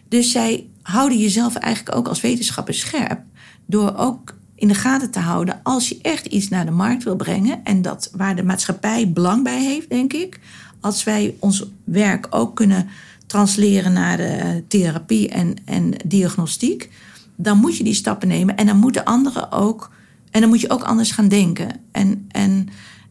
Dus 0.09 0.31
zij 0.31 0.67
houden 0.83 1.19
jezelf 1.19 1.55
eigenlijk 1.55 1.97
ook 1.97 2.09
als 2.09 2.21
wetenschapper 2.21 2.75
scherp. 2.75 3.21
Door 3.67 3.97
ook 3.97 4.35
in 4.55 4.69
de 4.69 4.75
gaten 4.75 5.11
te 5.11 5.19
houden 5.19 5.61
als 5.63 5.89
je 5.89 5.99
echt 6.03 6.27
iets 6.27 6.49
naar 6.49 6.65
de 6.65 6.71
markt 6.71 7.05
wil 7.05 7.17
brengen. 7.17 7.61
En 7.65 7.83
dat 7.83 8.11
waar 8.17 8.37
de 8.37 8.45
maatschappij 8.45 9.13
belang 9.13 9.43
bij 9.43 9.65
heeft, 9.65 9.91
denk 9.91 10.13
ik. 10.13 10.41
Als 10.81 11.05
wij 11.05 11.35
ons 11.39 11.65
werk 11.85 12.27
ook 12.31 12.57
kunnen 12.57 12.89
transleren 13.27 13.93
naar 13.93 14.17
de 14.17 14.65
therapie 14.69 15.29
en, 15.29 15.57
en 15.65 15.95
diagnostiek 16.05 16.91
dan 17.37 17.59
moet 17.59 17.77
je 17.77 17.85
die 17.85 17.95
stappen 17.95 18.29
nemen. 18.29 18.57
En 18.57 18.67
dan 18.67 18.77
moeten 18.77 19.05
anderen 19.05 19.53
ook. 19.53 19.91
En 20.31 20.41
dan 20.41 20.51
moet 20.51 20.61
je 20.61 20.71
ook 20.71 20.83
anders 20.83 21.11
gaan 21.11 21.29
denken. 21.29 21.69
En, 21.93 22.25
en, 22.29 22.69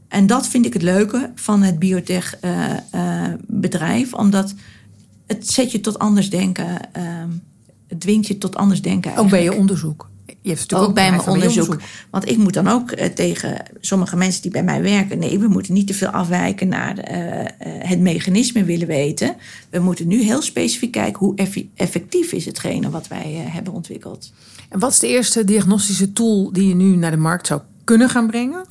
en 0.07 0.27
dat 0.27 0.47
vind 0.47 0.65
ik 0.65 0.73
het 0.73 0.81
leuke 0.81 1.31
van 1.35 1.61
het 1.61 1.79
biotech-bedrijf. 1.79 4.07
Uh, 4.07 4.13
uh, 4.13 4.19
omdat 4.19 4.53
het 5.27 5.49
zet 5.49 5.71
je 5.71 5.79
tot 5.79 5.99
anders 5.99 6.29
denken. 6.29 6.79
Uh, 6.97 7.03
het 7.87 7.99
dwingt 7.99 8.27
je 8.27 8.37
tot 8.37 8.55
anders 8.55 8.81
denken. 8.81 9.11
Eigenlijk. 9.11 9.35
Ook 9.35 9.41
bij 9.41 9.53
je 9.53 9.59
onderzoek. 9.59 10.10
Je 10.41 10.49
hebt 10.49 10.73
ook, 10.73 10.81
ook 10.81 10.93
bij 10.93 11.09
mijn 11.09 11.27
onderzoek. 11.27 11.63
onderzoek. 11.63 11.89
Want 12.09 12.29
ik 12.29 12.37
moet 12.37 12.53
dan 12.53 12.67
ook 12.67 12.91
uh, 12.91 13.05
tegen 13.05 13.65
sommige 13.79 14.15
mensen 14.15 14.41
die 14.41 14.51
bij 14.51 14.63
mij 14.63 14.81
werken. 14.81 15.19
Nee, 15.19 15.39
we 15.39 15.47
moeten 15.47 15.73
niet 15.73 15.87
te 15.87 15.93
veel 15.93 16.07
afwijken 16.07 16.67
naar 16.67 16.97
uh, 16.97 17.45
het 17.63 17.99
mechanisme 17.99 18.63
willen 18.63 18.87
weten. 18.87 19.35
We 19.69 19.79
moeten 19.79 20.07
nu 20.07 20.23
heel 20.23 20.41
specifiek 20.41 20.91
kijken 20.91 21.19
hoe 21.19 21.69
effectief 21.75 22.31
is 22.31 22.45
hetgene 22.45 22.89
wat 22.89 23.07
wij 23.07 23.43
uh, 23.45 23.53
hebben 23.53 23.73
ontwikkeld. 23.73 24.33
En 24.69 24.79
wat 24.79 24.91
is 24.91 24.99
de 24.99 25.07
eerste 25.07 25.43
diagnostische 25.43 26.13
tool 26.13 26.51
die 26.51 26.67
je 26.67 26.75
nu 26.75 26.95
naar 26.95 27.11
de 27.11 27.17
markt 27.17 27.47
zou 27.47 27.61
kunnen 27.83 28.09
gaan 28.09 28.27
brengen? 28.27 28.65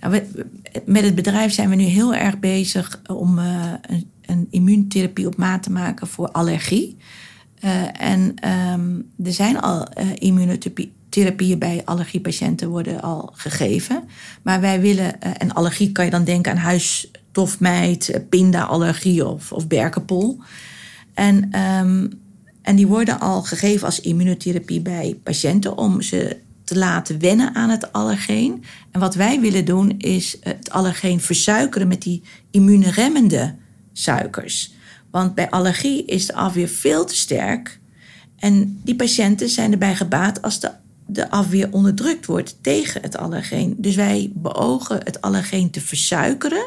Nou, 0.00 0.12
we, 0.12 0.46
met 0.84 1.04
het 1.04 1.14
bedrijf 1.14 1.52
zijn 1.52 1.68
we 1.68 1.74
nu 1.74 1.84
heel 1.84 2.14
erg 2.14 2.38
bezig 2.38 3.00
om 3.06 3.38
een, 3.38 4.10
een 4.26 4.46
immuuntherapie 4.50 5.26
op 5.26 5.36
maat 5.36 5.62
te 5.62 5.70
maken 5.70 6.06
voor 6.06 6.30
allergie. 6.30 6.96
en 7.92 8.34
um, 8.72 9.10
er 9.24 9.32
zijn 9.32 9.60
al 9.60 9.86
immunotherapie 10.18 10.92
therapieën 11.16 11.58
bij 11.58 11.82
allergiepatiënten 11.84 12.68
worden 12.68 13.00
al 13.00 13.30
gegeven. 13.32 14.04
Maar 14.42 14.60
wij 14.60 14.80
willen, 14.80 15.20
eh, 15.20 15.30
en 15.38 15.52
allergie 15.52 15.92
kan 15.92 16.04
je 16.04 16.10
dan 16.10 16.24
denken 16.24 16.52
aan 16.52 16.58
huistofmijt, 16.58 18.08
eh, 18.08 18.20
pinda-allergie 18.28 19.26
of, 19.26 19.52
of 19.52 19.66
berkenpol. 19.66 20.38
En, 21.14 21.60
um, 21.60 22.20
en 22.62 22.76
die 22.76 22.86
worden 22.86 23.20
al 23.20 23.42
gegeven 23.42 23.86
als 23.86 24.00
immunotherapie 24.00 24.80
bij 24.80 25.20
patiënten 25.22 25.78
om 25.78 26.02
ze 26.02 26.36
te 26.64 26.78
laten 26.78 27.18
wennen 27.18 27.54
aan 27.54 27.70
het 27.70 27.92
allergeen. 27.92 28.64
En 28.90 29.00
wat 29.00 29.14
wij 29.14 29.40
willen 29.40 29.64
doen 29.64 29.94
is 29.98 30.36
het 30.40 30.70
allergeen 30.70 31.20
versuikeren 31.20 31.88
met 31.88 32.02
die 32.02 32.22
immuunremmende 32.50 33.54
suikers. 33.92 34.74
Want 35.10 35.34
bij 35.34 35.50
allergie 35.50 36.04
is 36.04 36.26
de 36.26 36.34
afweer 36.34 36.68
veel 36.68 37.04
te 37.04 37.16
sterk. 37.16 37.80
En 38.36 38.80
die 38.84 38.96
patiënten 38.96 39.48
zijn 39.48 39.72
erbij 39.72 39.96
gebaat 39.96 40.42
als 40.42 40.60
de 40.60 40.70
de 41.06 41.30
afweer 41.30 41.72
onderdrukt 41.72 42.26
wordt 42.26 42.58
tegen 42.60 43.02
het 43.02 43.16
allergeen. 43.16 43.74
Dus 43.78 43.94
wij 43.94 44.30
beogen 44.34 45.00
het 45.04 45.20
allergeen 45.20 45.70
te 45.70 45.80
versuikeren, 45.80 46.66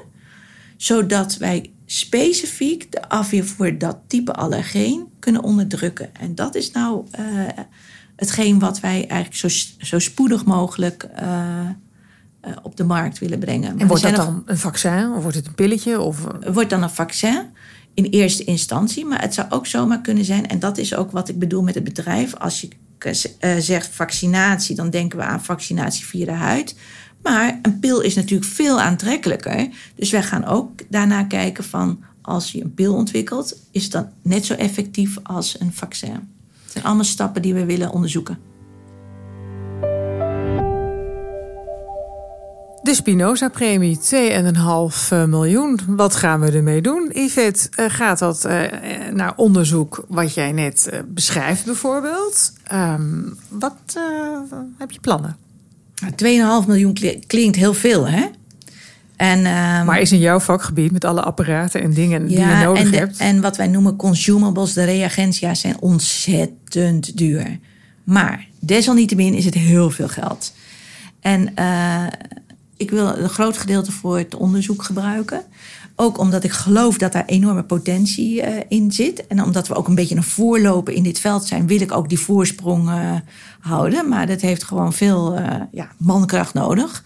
zodat 0.78 1.38
wij 1.38 1.72
specifiek 1.86 2.92
de 2.92 3.10
afweer 3.10 3.46
voor 3.46 3.78
dat 3.78 3.98
type 4.08 4.34
allergeen 4.34 5.08
kunnen 5.20 5.44
onderdrukken. 5.44 6.16
En 6.16 6.36
dat 6.36 6.56
is 6.56 6.72
nou 6.72 7.06
uh, 7.20 7.26
hetgeen 8.16 8.60
wat 8.60 8.80
wij 8.80 9.08
eigenlijk 9.08 9.36
zo, 9.36 9.48
zo 9.78 10.00
spoedig 10.00 10.46
mogelijk 10.46 11.10
uh, 11.22 11.60
eh, 12.42 12.52
op 12.64 12.76
de 12.78 12.84
markt 12.84 13.20
willen 13.20 13.40
brengen. 13.40 13.72
Maar 13.72 13.82
En 13.82 13.88
wordt 13.88 14.04
dat 14.04 14.16
dan 14.16 14.44
een 14.46 14.58
vaccin 14.58 15.12
of 15.16 15.22
wordt 15.22 15.38
het 15.38 15.48
een 15.48 15.56
pilletje? 15.56 16.00
Of, 16.00 16.26
eh, 16.26 16.54
wordt 16.54 16.70
dan 16.70 16.84
een 16.84 16.90
vaccin 16.90 17.42
in 17.94 18.04
eerste 18.04 18.44
instantie. 18.44 19.06
Maar 19.06 19.22
het 19.22 19.34
zou 19.34 19.52
ook 19.52 19.66
zomaar 19.66 20.02
kunnen 20.02 20.26
zijn, 20.26 20.48
en 20.48 20.60
dat 20.60 20.78
is 20.78 20.96
ook 20.96 21.12
wat 21.12 21.30
ik 21.30 21.40
bedoel 21.40 21.62
met 21.62 21.76
het 21.76 21.84
bedrijf. 21.84 22.36
Als 22.36 22.62
je 22.62 22.70
eh, 23.06 23.58
zegt 23.58 23.96
vaccinatie, 23.96 24.76
dan 24.76 24.90
denken 24.90 25.18
we 25.18 25.24
aan 25.24 25.44
vaccinatie 25.44 26.06
via 26.06 26.26
de 26.26 26.32
huid. 26.32 26.76
Maar 27.22 27.60
een 27.62 27.80
pil 27.80 28.02
is 28.02 28.16
natuurlijk 28.16 28.52
veel 28.52 28.82
aantrekkelijker. 28.82 29.68
Dus 29.96 30.10
wij 30.10 30.24
gaan 30.24 30.46
ook 30.46 30.72
daarna 30.90 31.24
kijken 31.24 31.64
van 31.64 32.04
als 32.22 32.52
je 32.52 32.64
een 32.64 32.74
pil 32.74 32.94
ontwikkelt, 32.94 33.58
is 33.72 33.90
dan 33.90 34.10
net 34.22 34.46
zo 34.46 34.54
effectief 34.54 35.18
als 35.24 35.60
een 35.60 35.74
vaccin. 35.74 36.12
Het 36.64 36.72
zijn 36.72 36.84
allemaal 36.84 37.04
stappen 37.04 37.42
die 37.42 37.54
we 37.54 37.66
willen 37.66 37.92
onderzoeken. 37.92 38.49
De 42.90 42.96
Spinoza-premie, 42.96 43.98
2,5 43.98 45.28
miljoen. 45.28 45.80
Wat 45.88 46.16
gaan 46.16 46.40
we 46.40 46.52
ermee 46.52 46.82
doen? 46.82 47.10
Yvette, 47.14 47.70
eh, 47.76 47.86
gaat 47.90 48.20
dat 48.20 48.46
eh, 48.46 48.62
naar 49.14 49.34
onderzoek 49.36 50.06
wat 50.08 50.34
jij 50.34 50.52
net 50.52 50.88
eh, 50.88 51.00
beschrijft 51.08 51.66
bijvoorbeeld? 51.66 52.54
Ehm, 52.64 53.22
wat 53.50 53.76
eh, 53.96 54.04
heb 54.78 54.92
je 54.92 55.00
plannen? 55.00 55.38
Nou, 56.02 56.14
2,5 56.64 56.68
miljoen 56.68 56.94
kli- 56.94 57.20
klinkt 57.28 57.56
heel 57.58 57.74
veel, 57.74 58.08
hè? 58.08 58.26
En, 59.16 59.46
ehm, 59.46 59.86
Maar 59.86 60.00
is 60.02 60.12
in 60.12 60.20
jouw 60.20 60.40
vakgebied 60.40 60.92
met 60.92 61.06
alle 61.06 61.22
apparaten 61.22 61.82
en 61.82 61.94
dingen 61.94 62.28
die 62.28 62.40
je 62.40 62.46
nodig 62.64 62.84
en, 62.84 62.92
de- 62.92 62.98
hebt? 62.98 63.18
en 63.18 63.42
wat 63.42 63.58
wij 63.58 63.68
noemen 63.68 63.96
consumables, 63.96 64.74
de 64.74 64.84
reagentia, 64.84 65.54
zijn 65.54 65.76
ontzettend 65.80 67.18
duur. 67.18 67.60
Maar 68.04 68.48
desalniettemin 68.60 69.34
is 69.34 69.46
het 69.46 69.54
heel 69.54 69.90
veel 69.90 70.08
geld. 70.08 70.54
En 71.20 71.56
eh, 71.56 72.04
ik 72.80 72.90
wil 72.90 73.18
een 73.18 73.30
groot 73.30 73.58
gedeelte 73.58 73.92
voor 73.92 74.18
het 74.18 74.36
onderzoek 74.36 74.84
gebruiken. 74.84 75.44
Ook 75.96 76.18
omdat 76.18 76.44
ik 76.44 76.52
geloof 76.52 76.98
dat 76.98 77.12
daar 77.12 77.26
enorme 77.26 77.64
potentie 77.64 78.42
eh, 78.42 78.66
in 78.68 78.92
zit. 78.92 79.28
En 79.28 79.44
omdat 79.44 79.68
we 79.68 79.76
ook 79.76 79.88
een 79.88 79.96
beetje 79.96 80.16
een 80.16 80.24
voorloper 80.24 80.94
in 80.94 81.04
dit 81.04 81.20
veld 81.20 81.46
zijn, 81.46 81.68
wil 81.68 81.82
ik 81.82 81.92
ook 81.92 82.10
die 82.10 82.20
voorsprong 82.20 82.90
eh, 82.90 83.16
houden. 83.60 84.10
Maar 84.10 84.28
dat 84.28 84.42
heeft 84.42 84.64
gewoon 84.64 84.94
veel 84.94 85.36
eh, 85.36 85.62
ja, 85.72 85.90
mankracht 85.98 86.54
nodig. 86.54 87.04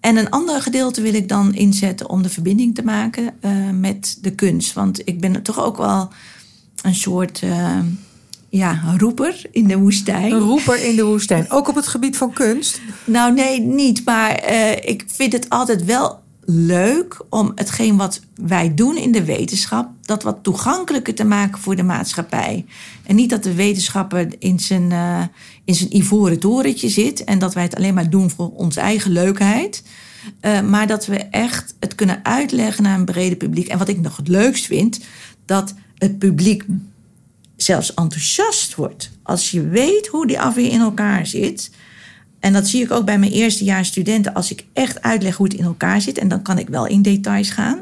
En 0.00 0.16
een 0.16 0.30
ander 0.30 0.62
gedeelte 0.62 1.00
wil 1.00 1.14
ik 1.14 1.28
dan 1.28 1.54
inzetten 1.54 2.08
om 2.08 2.22
de 2.22 2.28
verbinding 2.28 2.74
te 2.74 2.84
maken 2.84 3.34
met 3.80 4.18
de 4.20 4.30
kunst. 4.30 4.72
Want 4.72 5.08
ik 5.08 5.20
ben 5.20 5.42
toch 5.42 5.64
ook 5.64 5.76
wel 5.76 6.10
een 6.82 6.94
soort 6.94 7.42
ja, 8.58 8.94
roeper 8.98 9.40
in 9.50 9.68
de 9.68 9.78
woestijn. 9.78 10.32
Een 10.32 10.38
roeper 10.38 10.84
in 10.84 10.96
de 10.96 11.04
woestijn, 11.04 11.50
ook 11.50 11.68
op 11.68 11.74
het 11.74 11.86
gebied 11.86 12.16
van 12.16 12.32
kunst. 12.32 12.80
Nou, 13.04 13.34
nee, 13.34 13.60
niet. 13.60 14.04
Maar 14.04 14.30
eh, 14.30 14.72
ik 14.72 15.04
vind 15.06 15.32
het 15.32 15.48
altijd 15.48 15.84
wel 15.84 16.18
leuk 16.50 17.20
om 17.28 17.52
hetgeen 17.54 17.96
wat 17.96 18.20
wij 18.34 18.74
doen 18.74 18.96
in 18.96 19.12
de 19.12 19.24
wetenschap, 19.24 19.88
dat 20.02 20.22
wat 20.22 20.38
toegankelijker 20.42 21.14
te 21.14 21.24
maken 21.24 21.60
voor 21.60 21.76
de 21.76 21.82
maatschappij. 21.82 22.64
En 23.06 23.16
niet 23.16 23.30
dat 23.30 23.42
de 23.42 23.54
wetenschapper 23.54 24.28
in 24.38 24.60
zijn, 24.60 24.92
eh, 24.92 25.22
in 25.64 25.74
zijn 25.74 25.96
ivoren 25.96 26.38
torentje 26.38 26.88
zit 26.88 27.24
en 27.24 27.38
dat 27.38 27.54
wij 27.54 27.62
het 27.62 27.76
alleen 27.76 27.94
maar 27.94 28.10
doen 28.10 28.30
voor 28.30 28.50
onze 28.50 28.80
eigen 28.80 29.10
leukheid. 29.10 29.82
Eh, 30.40 30.60
maar 30.60 30.86
dat 30.86 31.06
we 31.06 31.16
echt 31.16 31.74
het 31.80 31.94
kunnen 31.94 32.24
uitleggen 32.24 32.82
naar 32.82 32.98
een 32.98 33.04
brede 33.04 33.36
publiek. 33.36 33.68
En 33.68 33.78
wat 33.78 33.88
ik 33.88 34.00
nog 34.00 34.16
het 34.16 34.28
leukst 34.28 34.66
vind, 34.66 35.00
dat 35.44 35.74
het 35.94 36.18
publiek 36.18 36.64
zelfs 37.62 37.94
enthousiast 37.94 38.74
wordt. 38.74 39.10
Als 39.22 39.50
je 39.50 39.68
weet 39.68 40.06
hoe 40.06 40.26
die 40.26 40.40
afweer 40.40 40.70
in 40.70 40.80
elkaar 40.80 41.26
zit. 41.26 41.70
En 42.40 42.52
dat 42.52 42.66
zie 42.68 42.82
ik 42.82 42.90
ook 42.90 43.04
bij 43.04 43.18
mijn 43.18 43.32
eerstejaars 43.32 43.88
studenten. 43.88 44.34
Als 44.34 44.50
ik 44.50 44.64
echt 44.72 45.02
uitleg 45.02 45.36
hoe 45.36 45.46
het 45.46 45.56
in 45.56 45.64
elkaar 45.64 46.00
zit, 46.00 46.18
en 46.18 46.28
dan 46.28 46.42
kan 46.42 46.58
ik 46.58 46.68
wel 46.68 46.86
in 46.86 47.02
details 47.02 47.50
gaan. 47.50 47.78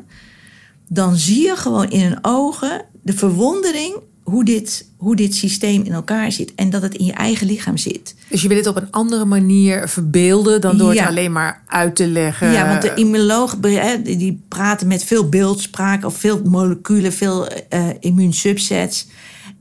Dan 0.88 1.16
zie 1.16 1.42
je 1.42 1.56
gewoon 1.56 1.90
in 1.90 2.00
hun 2.00 2.18
ogen 2.22 2.84
de 3.02 3.12
verwondering 3.12 3.96
hoe 4.22 4.44
dit, 4.44 4.90
hoe 4.96 5.16
dit 5.16 5.34
systeem 5.34 5.82
in 5.82 5.92
elkaar 5.92 6.32
zit. 6.32 6.54
En 6.54 6.70
dat 6.70 6.82
het 6.82 6.94
in 6.94 7.04
je 7.04 7.12
eigen 7.12 7.46
lichaam 7.46 7.76
zit. 7.76 8.14
Dus 8.28 8.42
je 8.42 8.48
wil 8.48 8.56
het 8.56 8.66
op 8.66 8.76
een 8.76 8.90
andere 8.90 9.24
manier 9.24 9.88
verbeelden 9.88 10.60
dan 10.60 10.78
door 10.78 10.94
Ja. 10.94 11.00
het 11.00 11.08
alleen 11.10 11.32
maar 11.32 11.62
uit 11.66 11.96
te 11.96 12.06
leggen. 12.06 12.52
Ja, 12.52 12.68
want 12.68 12.82
de 12.82 12.94
immunologen 12.94 13.62
hè, 13.62 14.02
die 14.02 14.42
praten 14.48 14.86
met 14.86 15.04
veel 15.04 15.28
beeldspraak 15.28 16.04
of 16.04 16.16
veel 16.16 16.40
moleculen, 16.44 17.12
veel 17.12 17.46
eh 17.48 17.88
immuunsubsets. 18.00 19.06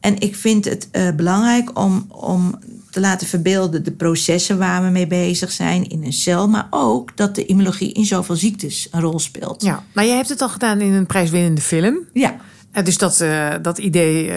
En 0.05 0.19
ik 0.19 0.35
vind 0.35 0.65
het 0.65 0.87
eh, 0.91 1.09
belangrijk 1.15 1.79
om, 1.79 2.05
om 2.09 2.59
te 2.91 2.99
laten 2.99 3.27
verbeelden 3.27 3.83
de 3.83 3.91
processen 3.91 4.57
waar 4.57 4.83
we 4.83 4.89
mee 4.89 5.07
bezig 5.07 5.51
zijn 5.51 5.89
in 5.89 6.03
een 6.03 6.13
cel, 6.13 6.47
maar 6.49 6.67
ook 6.69 7.17
dat 7.17 7.35
de 7.35 7.45
immunologie 7.45 7.91
in 7.93 8.05
zoveel 8.05 8.35
ziektes 8.35 8.87
een 8.91 9.01
rol 9.01 9.19
speelt. 9.19 9.63
Ja, 9.63 9.83
maar 9.93 10.05
je 10.05 10.11
hebt 10.11 10.29
het 10.29 10.41
al 10.41 10.49
gedaan 10.49 10.81
in 10.81 10.93
een 10.93 11.05
prijswinnende 11.05 11.61
film. 11.61 11.97
Ja. 12.13 12.35
Eh, 12.71 12.83
Dus 12.85 12.97
dat, 12.97 13.21
eh, 13.21 13.53
dat 13.61 13.77
idee 13.77 14.29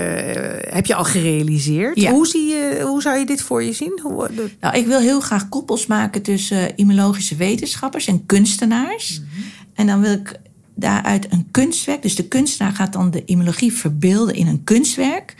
heb 0.69 0.87
je 0.87 0.95
al 0.95 1.05
gerealiseerd. 1.05 2.01
Ja. 2.01 2.11
Hoe, 2.11 2.27
zie 2.27 2.47
je, 2.47 2.81
hoe 2.87 3.03
zou 3.03 3.19
je 3.19 3.27
dit 3.27 3.43
voor 3.43 3.63
je 3.63 3.73
zien? 3.73 3.99
Hoe, 4.03 4.29
de- 4.35 4.51
Nou, 4.61 4.77
ik 4.77 4.87
wil 4.87 5.01
heel 5.01 5.21
graag 5.21 5.49
koppels 5.49 5.87
maken 5.87 6.23
tussen 6.23 6.77
immunologische 6.77 7.37
wetenschappers 7.37 8.07
en 8.07 8.27
kunstenaars. 8.27 9.21
En 9.75 9.87
dan 9.87 10.01
wil 10.01 10.13
ik 10.13 10.41
daaruit 10.75 11.27
een 11.33 11.49
kunstwerk. 11.51 12.03
Dus 12.03 12.15
de 12.15 12.29
kunstenaar 12.29 12.73
gaat 12.73 12.93
dan 12.93 13.11
de 13.11 13.25
immunologie 13.25 13.73
verbeelden 13.73 14.35
in 14.35 14.47
een 14.47 14.65
kunstwerk. 14.65 15.35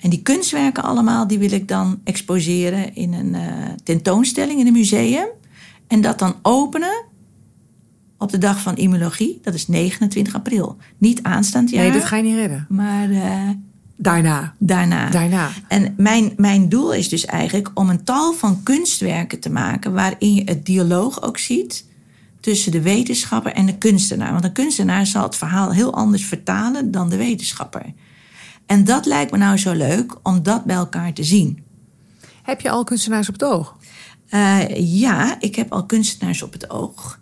En 0.00 0.10
die 0.10 0.22
kunstwerken 0.22 0.82
allemaal, 0.82 1.26
die 1.26 1.38
wil 1.38 1.52
ik 1.52 1.68
dan 1.68 2.00
exposeren 2.04 2.94
in 2.94 3.12
een 3.12 3.34
eh, 3.34 3.42
tentoonstelling 3.84 4.60
in 4.60 4.66
een 4.66 4.72
museum. 4.72 5.26
En 5.86 6.00
dat 6.00 6.18
dan 6.18 6.34
openen 6.42 7.04
op 8.18 8.30
de 8.30 8.38
dag 8.38 8.60
van 8.60 8.76
immunologie. 8.76 9.38
Dat 9.42 9.54
is 9.54 9.68
29 9.68 10.34
april. 10.34 10.76
Niet 10.98 11.22
aanstaand 11.22 11.70
jaar, 11.70 11.82
Nee, 11.84 11.92
dat 11.92 12.04
ga 12.04 12.16
je 12.16 12.22
niet 12.22 12.34
redden. 12.34 12.66
maar 12.68 13.10
eh, 13.10 13.48
Daarna. 13.96 14.54
daarna. 14.58 15.10
Daarna. 15.10 15.50
En 15.68 15.94
mijn, 15.96 16.32
mijn 16.36 16.68
doel 16.68 16.92
is 16.92 17.08
dus 17.08 17.24
eigenlijk 17.26 17.70
om 17.74 17.88
een 17.90 18.04
tal 18.04 18.32
van 18.32 18.62
kunstwerken 18.62 19.40
te 19.40 19.50
maken 19.50 19.92
waarin 19.92 20.34
je 20.34 20.42
het 20.44 20.66
dialoog 20.66 21.22
ook 21.22 21.38
ziet 21.38 21.88
tussen 22.40 22.72
de 22.72 22.82
wetenschapper 22.82 23.52
en 23.52 23.66
de 23.66 23.78
kunstenaar. 23.78 24.32
Want 24.32 24.44
een 24.44 24.52
kunstenaar 24.52 25.06
zal 25.06 25.22
het 25.22 25.36
verhaal 25.36 25.72
heel 25.72 25.94
anders 25.94 26.24
vertalen 26.24 26.90
dan 26.90 27.08
de 27.08 27.16
wetenschapper. 27.16 27.92
En 28.70 28.84
dat 28.84 29.06
lijkt 29.06 29.30
me 29.30 29.38
nou 29.38 29.56
zo 29.58 29.72
leuk 29.72 30.16
om 30.22 30.42
dat 30.42 30.64
bij 30.64 30.76
elkaar 30.76 31.12
te 31.12 31.24
zien. 31.24 31.64
Heb 32.42 32.60
je 32.60 32.70
al 32.70 32.84
kunstenaars 32.84 33.28
op 33.28 33.34
het 33.34 33.44
oog? 33.44 33.76
Eh, 34.28 34.98
ja, 35.00 35.40
ik 35.40 35.56
heb 35.56 35.72
al 35.72 35.86
kunstenaars 35.86 36.42
op 36.42 36.52
het 36.52 36.70
oog. 36.70 37.18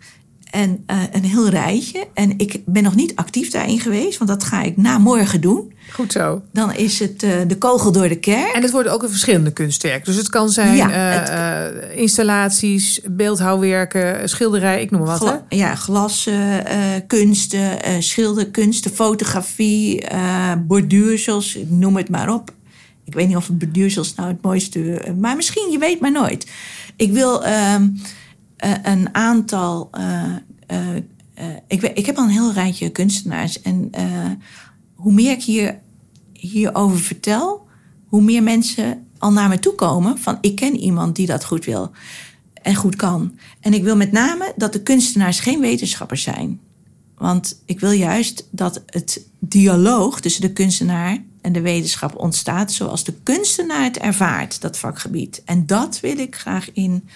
En 0.50 0.82
eh, 0.87 0.96
een 1.12 1.24
heel 1.24 1.48
rijtje. 1.48 2.06
En 2.14 2.34
ik 2.38 2.61
ben 2.66 2.82
nog 2.82 2.94
niet 2.94 3.16
actief 3.16 3.50
daarin 3.50 3.80
geweest, 3.80 4.18
want 4.18 4.30
dat 4.30 4.44
ga 4.44 4.62
ik 4.62 4.76
na 4.76 4.98
morgen 4.98 5.40
doen. 5.40 5.72
Goed 5.92 6.12
zo. 6.12 6.42
Dan 6.52 6.74
is 6.74 6.98
het 6.98 7.22
eh, 7.22 7.30
de 7.46 7.56
kogel 7.58 7.92
door 7.92 8.08
de 8.08 8.18
kerk. 8.18 8.52
En 8.54 8.62
het 8.62 8.70
worden 8.70 8.92
ook 8.92 9.02
een 9.02 9.08
verschillende 9.11 9.52
kunstwerken. 9.52 10.04
Dus 10.04 10.16
het 10.16 10.28
kan 10.28 10.48
zijn 10.50 10.76
Ja, 10.76 10.90
eh, 10.90 11.72
het- 11.80 11.92
installaties, 11.96 13.00
beeldhouwwerken, 13.11 14.28
schilderij, 14.28 14.82
ik 14.82 14.90
noem 14.90 15.00
maar 15.04 15.18
wat. 15.18 15.28
hè? 15.48 15.56
Ja, 15.56 15.74
glassen, 15.74 16.66
eh, 16.66 16.76
kunsten, 17.06 17.78
schilderkunsten, 18.02 18.90
fotografie, 18.90 20.04
borduursels, 20.66 21.58
noem 21.68 21.96
het 21.96 22.08
maar 22.08 22.32
op. 22.34 22.50
Ik 23.04 23.14
weet 23.14 23.26
niet 23.28 23.37
of 23.37 23.50
borduursels 23.52 24.14
nou 24.14 24.28
het 24.28 24.42
mooiste... 24.42 25.02
maar 25.20 25.37
misschien, 25.37 25.70
je 25.70 25.78
weet 25.78 26.00
maar 26.00 26.12
nooit. 26.12 26.46
Ik 26.96 27.12
wil 27.12 27.44
ehm, 27.44 27.88
eh, 28.58 28.72
een 28.82 29.14
aantal... 29.14 29.88
eh, 29.90 30.34
eh, 30.66 30.96
ik, 31.66 31.82
ik 31.82 32.06
heb 32.06 32.16
al 32.16 32.24
een 32.24 32.30
heel 32.30 32.52
rijtje 32.52 32.90
kunstenaars. 32.90 33.62
En 33.62 33.90
hoe 34.94 35.12
meer 35.12 35.30
ik 35.30 35.42
hier, 35.42 35.78
hierover 36.32 36.98
vertel... 36.98 37.66
hoe 38.06 38.22
meer 38.22 38.42
mensen 38.42 39.06
al 39.18 39.32
naar 39.32 39.48
me 39.48 39.58
toe 39.58 39.74
komen 39.74 40.18
van... 40.18 40.38
ik 40.40 40.56
ken 40.56 40.76
iemand 40.76 41.16
die 41.16 41.26
dat 41.26 41.44
goed 41.44 41.64
wil 41.64 41.90
en 42.62 42.74
goed 42.74 42.96
kan. 42.96 43.38
En 43.60 43.74
ik 43.74 43.82
wil 43.82 43.96
met 43.96 44.12
name 44.12 44.52
dat 44.56 44.72
de 44.72 44.82
kunstenaars 44.82 45.40
geen 45.40 45.60
wetenschappers 45.60 46.22
zijn. 46.22 46.60
Want 47.16 47.62
ik 47.64 47.80
wil 47.80 47.90
juist 47.90 48.48
dat 48.50 48.82
het 48.86 49.26
dialoog 49.38 50.20
tussen 50.20 50.42
de 50.42 50.52
kunstenaar 50.52 51.22
en 51.40 51.52
de 51.52 51.60
wetenschap 51.60 52.16
ontstaat 52.16 52.72
zoals 52.72 53.04
de 53.04 53.14
kunstenaar 53.22 53.84
het 53.84 53.98
ervaart, 53.98 54.60
dat 54.60 54.78
vakgebied. 54.78 55.42
En 55.44 55.66
dat 55.66 56.00
wil 56.00 56.18
ik 56.18 56.36
graag 56.36 56.72
in, 56.72 57.08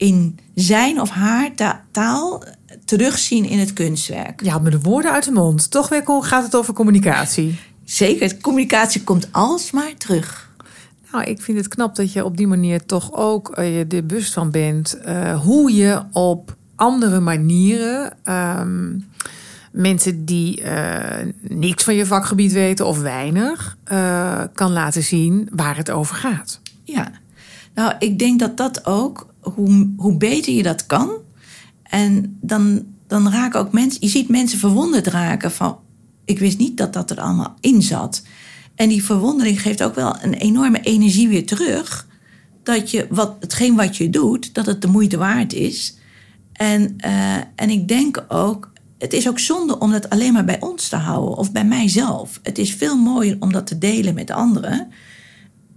in 0.00 0.38
zijn 0.54 1.00
of 1.00 1.10
haar 1.10 1.54
ta- 1.54 1.84
taal 1.90 2.44
terugzien 2.84 3.44
in 3.44 3.58
het 3.58 3.72
kunstwerk. 3.72 4.42
Je 4.42 4.50
haalt 4.50 4.62
me 4.62 4.70
de 4.70 4.80
woorden 4.80 5.12
uit 5.12 5.24
de 5.24 5.30
mond. 5.30 5.70
Toch 5.70 5.88
weer 5.88 6.02
gaat 6.06 6.42
het 6.42 6.54
over 6.54 6.74
communicatie. 6.74 7.58
Zeker, 7.84 8.36
communicatie 8.40 9.04
komt 9.04 9.28
alsmaar 9.32 9.94
terug. 9.98 10.50
Nou, 11.12 11.24
ik 11.24 11.40
vind 11.42 11.58
het 11.58 11.68
knap 11.68 11.96
dat 11.96 12.12
je 12.12 12.24
op 12.24 12.36
die 12.36 12.46
manier 12.46 12.86
toch 12.86 13.12
ook 13.12 13.50
eh, 13.50 13.78
je 13.78 13.84
er 13.88 14.06
bewust 14.06 14.32
van 14.32 14.50
bent 14.50 15.00
eh, 15.00 15.40
hoe 15.40 15.74
je 15.74 16.02
op 16.12 16.56
andere 16.74 17.20
manieren 17.20 18.16
ehm, 18.24 18.98
mensen 19.72 20.24
die 20.24 20.62
eh, 20.62 21.26
niks 21.40 21.84
van 21.84 21.94
je 21.94 22.06
vakgebied 22.06 22.52
weten 22.52 22.86
of 22.86 23.00
weinig 23.00 23.76
kan 24.54 24.72
laten 24.72 25.02
zien 25.02 25.48
waar 25.52 25.76
het 25.76 25.90
over 25.90 26.16
gaat. 26.16 26.60
Ja, 26.84 27.10
nou, 27.74 27.94
ik 27.98 28.18
denk 28.18 28.40
dat 28.40 28.56
dat 28.56 28.86
ook, 28.86 29.29
hoe, 29.40 29.92
hoe 29.96 30.16
beter 30.16 30.52
je 30.52 30.62
dat 30.62 30.86
kan 30.86 31.10
En 31.82 32.38
dan, 32.40 32.86
dan 33.06 33.30
raken 33.30 33.60
ook 33.60 33.72
mensen, 33.72 34.00
je 34.00 34.08
ziet 34.08 34.28
mensen 34.28 34.58
verwonderd 34.58 35.06
raken 35.06 35.50
van, 35.50 35.78
ik 36.24 36.38
wist 36.38 36.58
niet 36.58 36.76
dat 36.76 36.92
dat 36.92 37.10
er 37.10 37.20
allemaal 37.20 37.54
in 37.60 37.82
zat. 37.82 38.22
En 38.74 38.88
die 38.88 39.04
verwondering 39.04 39.62
geeft 39.62 39.82
ook 39.82 39.94
wel 39.94 40.16
een 40.22 40.34
enorme 40.34 40.80
energie 40.80 41.28
weer 41.28 41.46
terug. 41.46 42.08
Dat 42.62 42.90
je 42.90 43.06
wat, 43.10 43.36
hetgeen 43.40 43.76
wat 43.76 43.96
je 43.96 44.10
doet, 44.10 44.54
dat 44.54 44.66
het 44.66 44.82
de 44.82 44.88
moeite 44.88 45.16
waard 45.16 45.52
is. 45.52 45.96
En, 46.52 46.96
uh, 47.04 47.36
en 47.54 47.70
ik 47.70 47.88
denk 47.88 48.24
ook, 48.28 48.72
het 48.98 49.12
is 49.12 49.28
ook 49.28 49.38
zonde 49.38 49.78
om 49.78 49.90
dat 49.90 50.10
alleen 50.10 50.32
maar 50.32 50.44
bij 50.44 50.60
ons 50.60 50.88
te 50.88 50.96
houden 50.96 51.36
of 51.36 51.52
bij 51.52 51.64
mijzelf. 51.64 52.40
Het 52.42 52.58
is 52.58 52.74
veel 52.74 52.96
mooier 52.96 53.36
om 53.40 53.52
dat 53.52 53.66
te 53.66 53.78
delen 53.78 54.14
met 54.14 54.30
anderen. 54.30 54.88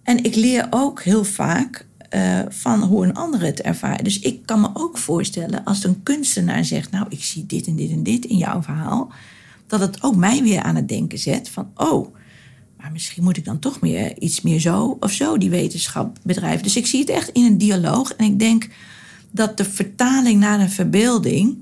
En 0.03 0.23
ik 0.23 0.35
leer 0.35 0.67
ook 0.69 1.01
heel 1.01 1.23
vaak 1.23 1.85
uh, 2.15 2.39
van 2.49 2.83
hoe 2.83 3.05
een 3.05 3.13
ander 3.13 3.41
het 3.41 3.61
ervaart. 3.61 4.03
Dus 4.03 4.19
ik 4.19 4.45
kan 4.45 4.61
me 4.61 4.69
ook 4.73 4.97
voorstellen 4.97 5.63
als 5.63 5.83
een 5.83 6.03
kunstenaar 6.03 6.65
zegt: 6.65 6.91
Nou, 6.91 7.05
ik 7.09 7.23
zie 7.23 7.45
dit 7.45 7.67
en 7.67 7.75
dit 7.75 7.91
en 7.91 8.03
dit 8.03 8.25
in 8.25 8.37
jouw 8.37 8.61
verhaal. 8.61 9.11
Dat 9.67 9.79
het 9.79 10.03
ook 10.03 10.15
mij 10.15 10.43
weer 10.43 10.61
aan 10.61 10.75
het 10.75 10.87
denken 10.87 11.19
zet 11.19 11.49
van: 11.49 11.71
Oh, 11.75 12.15
maar 12.77 12.91
misschien 12.91 13.23
moet 13.23 13.37
ik 13.37 13.45
dan 13.45 13.59
toch 13.59 13.81
meer 13.81 14.19
iets 14.19 14.41
meer 14.41 14.59
zo 14.59 14.97
of 14.99 15.11
zo 15.11 15.37
die 15.37 15.49
wetenschap 15.49 16.17
bedrijven. 16.23 16.63
Dus 16.63 16.75
ik 16.75 16.87
zie 16.87 16.99
het 16.99 17.09
echt 17.09 17.29
in 17.29 17.45
een 17.45 17.57
dialoog. 17.57 18.13
En 18.13 18.25
ik 18.25 18.39
denk 18.39 18.69
dat 19.31 19.57
de 19.57 19.65
vertaling 19.65 20.39
naar 20.39 20.59
een 20.59 20.69
verbeelding 20.69 21.57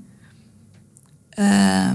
uh, 1.38 1.90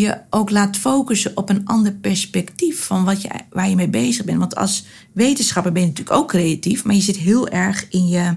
je 0.00 0.20
ook 0.30 0.50
laat 0.50 0.76
focussen 0.76 1.36
op 1.36 1.48
een 1.48 1.66
ander 1.66 1.92
perspectief 1.92 2.84
van 2.84 3.04
wat 3.04 3.22
je, 3.22 3.28
waar 3.50 3.68
je 3.68 3.76
mee 3.76 3.88
bezig 3.88 4.24
bent. 4.24 4.38
Want 4.38 4.56
als 4.56 4.84
wetenschapper 5.12 5.72
ben 5.72 5.82
je 5.82 5.88
natuurlijk 5.88 6.16
ook 6.16 6.28
creatief, 6.28 6.84
maar 6.84 6.94
je 6.94 7.00
zit 7.00 7.16
heel 7.16 7.48
erg 7.48 7.86
in 7.90 8.08
je, 8.08 8.36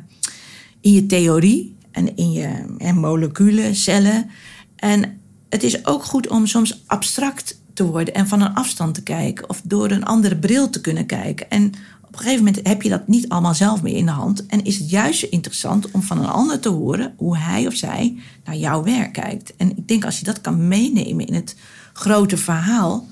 in 0.81 0.91
je 0.91 1.05
theorie 1.05 1.75
en 1.91 2.15
in 2.15 2.31
je 2.31 2.75
en 2.77 2.97
moleculen, 2.97 3.75
cellen. 3.75 4.29
En 4.75 5.21
het 5.49 5.63
is 5.63 5.85
ook 5.85 6.03
goed 6.03 6.27
om 6.27 6.45
soms 6.45 6.83
abstract 6.85 7.61
te 7.73 7.85
worden 7.85 8.13
en 8.13 8.27
van 8.27 8.41
een 8.41 8.53
afstand 8.53 8.93
te 8.95 9.03
kijken 9.03 9.49
of 9.49 9.61
door 9.63 9.91
een 9.91 10.05
andere 10.05 10.37
bril 10.37 10.69
te 10.69 10.81
kunnen 10.81 11.05
kijken. 11.05 11.49
En 11.49 11.71
een 12.19 12.25
gegeven 12.25 12.45
moment 12.45 12.67
heb 12.67 12.81
je 12.81 12.89
dat 12.89 13.07
niet 13.07 13.29
allemaal 13.29 13.53
zelf 13.53 13.81
meer 13.81 13.95
in 13.95 14.05
de 14.05 14.11
hand. 14.11 14.45
En 14.45 14.63
is 14.63 14.77
het 14.77 14.89
juist 14.89 15.23
interessant 15.23 15.91
om 15.91 16.01
van 16.01 16.19
een 16.19 16.29
ander 16.29 16.59
te 16.59 16.69
horen 16.69 17.13
hoe 17.17 17.37
hij 17.37 17.67
of 17.67 17.73
zij 17.73 18.17
naar 18.45 18.55
jouw 18.55 18.83
werk 18.83 19.13
kijkt. 19.13 19.55
En 19.55 19.77
ik 19.77 19.87
denk 19.87 20.05
als 20.05 20.19
je 20.19 20.25
dat 20.25 20.41
kan 20.41 20.67
meenemen 20.67 21.25
in 21.25 21.33
het 21.33 21.55
grote 21.93 22.37
verhaal, 22.37 23.07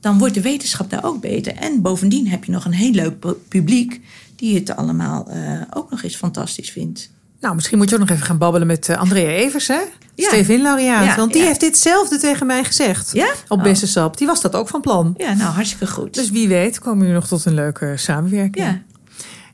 dan 0.00 0.18
wordt 0.18 0.34
de 0.34 0.40
wetenschap 0.40 0.90
daar 0.90 1.04
ook 1.04 1.20
beter. 1.20 1.54
En 1.54 1.82
bovendien 1.82 2.28
heb 2.28 2.44
je 2.44 2.52
nog 2.52 2.64
een 2.64 2.72
heel 2.72 2.92
leuk 2.92 3.48
publiek 3.48 4.00
die 4.36 4.54
het 4.54 4.76
allemaal 4.76 5.28
uh, 5.30 5.60
ook 5.70 5.90
nog 5.90 6.02
eens 6.02 6.16
fantastisch 6.16 6.70
vindt. 6.70 7.10
Nou, 7.40 7.54
misschien 7.54 7.78
moet 7.78 7.88
je 7.88 7.94
ook 7.94 8.00
nog 8.00 8.10
even 8.10 8.26
gaan 8.26 8.38
babbelen 8.38 8.66
met 8.66 8.88
uh, 8.88 8.96
Andrea 8.96 9.28
Evers, 9.30 9.68
hè? 9.68 9.80
Ja. 10.14 10.28
Stevin 10.28 10.62
laureaat. 10.62 11.04
Ja, 11.04 11.16
want 11.16 11.32
die 11.32 11.42
heeft 11.42 11.60
ditzelfde 11.60 12.18
tegen 12.18 12.46
mij 12.46 12.64
gezegd. 12.64 13.10
Ja? 13.12 13.32
Op 13.48 13.66
oh. 13.66 13.74
Sap. 13.74 14.18
Die 14.18 14.26
was 14.26 14.40
dat 14.40 14.54
ook 14.54 14.68
van 14.68 14.80
plan. 14.80 15.14
Ja, 15.16 15.34
nou, 15.34 15.52
hartstikke 15.52 15.86
goed. 15.86 16.14
Dus 16.14 16.30
wie 16.30 16.48
weet 16.48 16.78
komen 16.78 16.98
jullie 16.98 17.14
nog 17.14 17.26
tot 17.26 17.44
een 17.44 17.54
leuke 17.54 17.92
samenwerking. 17.96 18.66
Ja. 18.66 18.82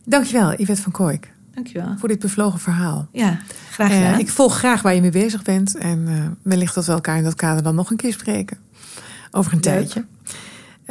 Dankjewel, 0.05 0.55
Yvette 0.57 0.83
van 0.83 0.93
Kooik. 0.93 1.33
Dankjewel. 1.55 1.95
Voor 1.99 2.09
dit 2.09 2.19
bevlogen 2.19 2.61
verhaal. 2.61 3.09
Ja, 3.13 3.39
graag 3.71 3.93
gedaan. 3.93 4.13
Uh, 4.13 4.19
ik 4.19 4.29
volg 4.29 4.59
graag 4.59 4.83
waar 4.83 4.95
je 4.95 5.01
mee 5.01 5.11
bezig 5.11 5.43
bent. 5.43 5.77
En 5.77 6.07
uh, 6.09 6.25
wellicht 6.43 6.75
dat 6.75 6.87
we 6.87 6.93
elkaar 6.93 7.17
in 7.17 7.25
dat 7.25 7.35
kader 7.35 7.63
dan 7.63 7.75
nog 7.75 7.91
een 7.91 7.97
keer 7.97 8.13
spreken. 8.13 8.59
Over 9.31 9.53
een 9.53 9.61
tijdje. 9.61 10.05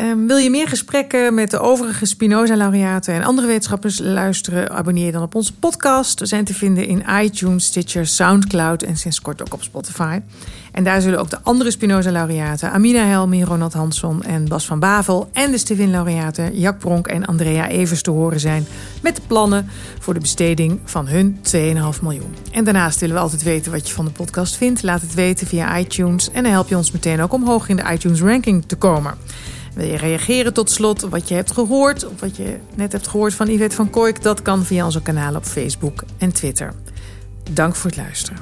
Um, 0.02 0.28
wil 0.28 0.38
je 0.38 0.50
meer 0.50 0.68
gesprekken 0.68 1.34
met 1.34 1.52
de 1.52 1.60
overige 1.60 2.06
Spinoza-laureaten 2.06 3.14
en 3.14 3.24
andere 3.24 3.48
wetenschappers 3.48 4.00
luisteren? 4.00 4.72
Abonneer 4.72 5.06
je 5.06 5.12
dan 5.12 5.22
op 5.22 5.36
onze 5.36 5.54
podcast. 5.54 6.20
We 6.20 6.26
zijn 6.26 6.46
te 6.46 6.54
vinden 6.54 6.88
in 6.88 7.04
iTunes, 7.22 7.66
Stitcher, 7.66 8.08
Soundcloud 8.08 8.84
en 8.84 8.98
sinds 8.98 9.22
kort 9.22 9.42
ook 9.42 9.54
op 9.54 9.64
Spotify. 9.64 10.20
En 10.72 10.84
daar 10.84 11.02
zullen 11.02 11.20
ook 11.20 11.30
de 11.30 11.40
andere 11.44 11.72
Spinoza-laureaten, 11.72 12.72
Amina 12.72 13.06
Helmi, 13.06 13.44
Ronald 13.44 13.74
Hansson 13.74 14.24
en 14.24 14.48
Bas 14.48 14.66
van 14.66 14.80
Bavel, 14.80 15.30
en 15.34 15.52
de 15.52 15.58
Stevin-laureaten 15.58 16.60
Jack 16.60 16.80
Bronk 16.80 17.08
en 17.08 17.26
Andrea 17.26 17.68
Evers 17.68 18.02
te 18.02 18.12
horen 18.12 18.40
zijn 18.40 18.66
met 19.02 19.16
de 19.16 19.22
plannen 19.28 19.70
voor 20.00 20.14
de 20.14 20.20
besteding 20.20 20.80
van 20.84 21.08
hun 21.08 21.40
2,5 21.96 22.02
miljoen. 22.02 22.36
En 22.52 22.64
daarnaast 22.64 23.00
willen 23.00 23.16
we 23.16 23.22
altijd 23.22 23.44
weten 23.44 23.72
wat 23.72 23.88
je 23.88 23.94
van 23.94 24.06
de 24.06 24.12
podcast 24.12 24.56
vindt. 24.56 24.84
Laat 24.84 25.02
het 25.02 25.14
weten 25.14 25.48
via 25.48 25.78
iTunes 25.78 26.32
en 26.32 26.44
dan 26.44 26.52
help 26.52 26.70
je 26.70 26.78
ons 26.78 26.92
meteen 26.92 27.22
ook 27.22 27.34
om 27.34 27.46
hoog 27.46 27.70
in 27.70 27.76
de 27.76 27.92
iTunes-ranking 27.92 28.64
te 28.68 28.76
komen. 28.76 29.14
Wil 29.74 29.86
je 29.86 29.98
reageren 29.98 30.54
tot 30.54 30.70
slot 30.70 31.02
wat 31.02 31.28
je 31.28 31.36
hebt 31.36 31.52
gehoord 31.52 32.06
of 32.06 32.20
wat 32.20 32.38
je 32.38 32.58
net 32.76 32.92
hebt 32.92 33.08
gehoord 33.08 33.34
van 33.34 33.48
Yvette 33.48 33.76
van 33.76 33.90
Kooik? 33.90 34.22
Dat 34.22 34.42
kan 34.42 34.66
via 34.66 34.86
onze 34.86 35.02
kanalen 35.02 35.36
op 35.36 35.46
Facebook 35.46 36.04
en 36.18 36.34
Twitter. 36.34 36.74
Dank 37.52 37.76
voor 37.76 37.90
het 37.90 38.00
luisteren. 38.00 38.38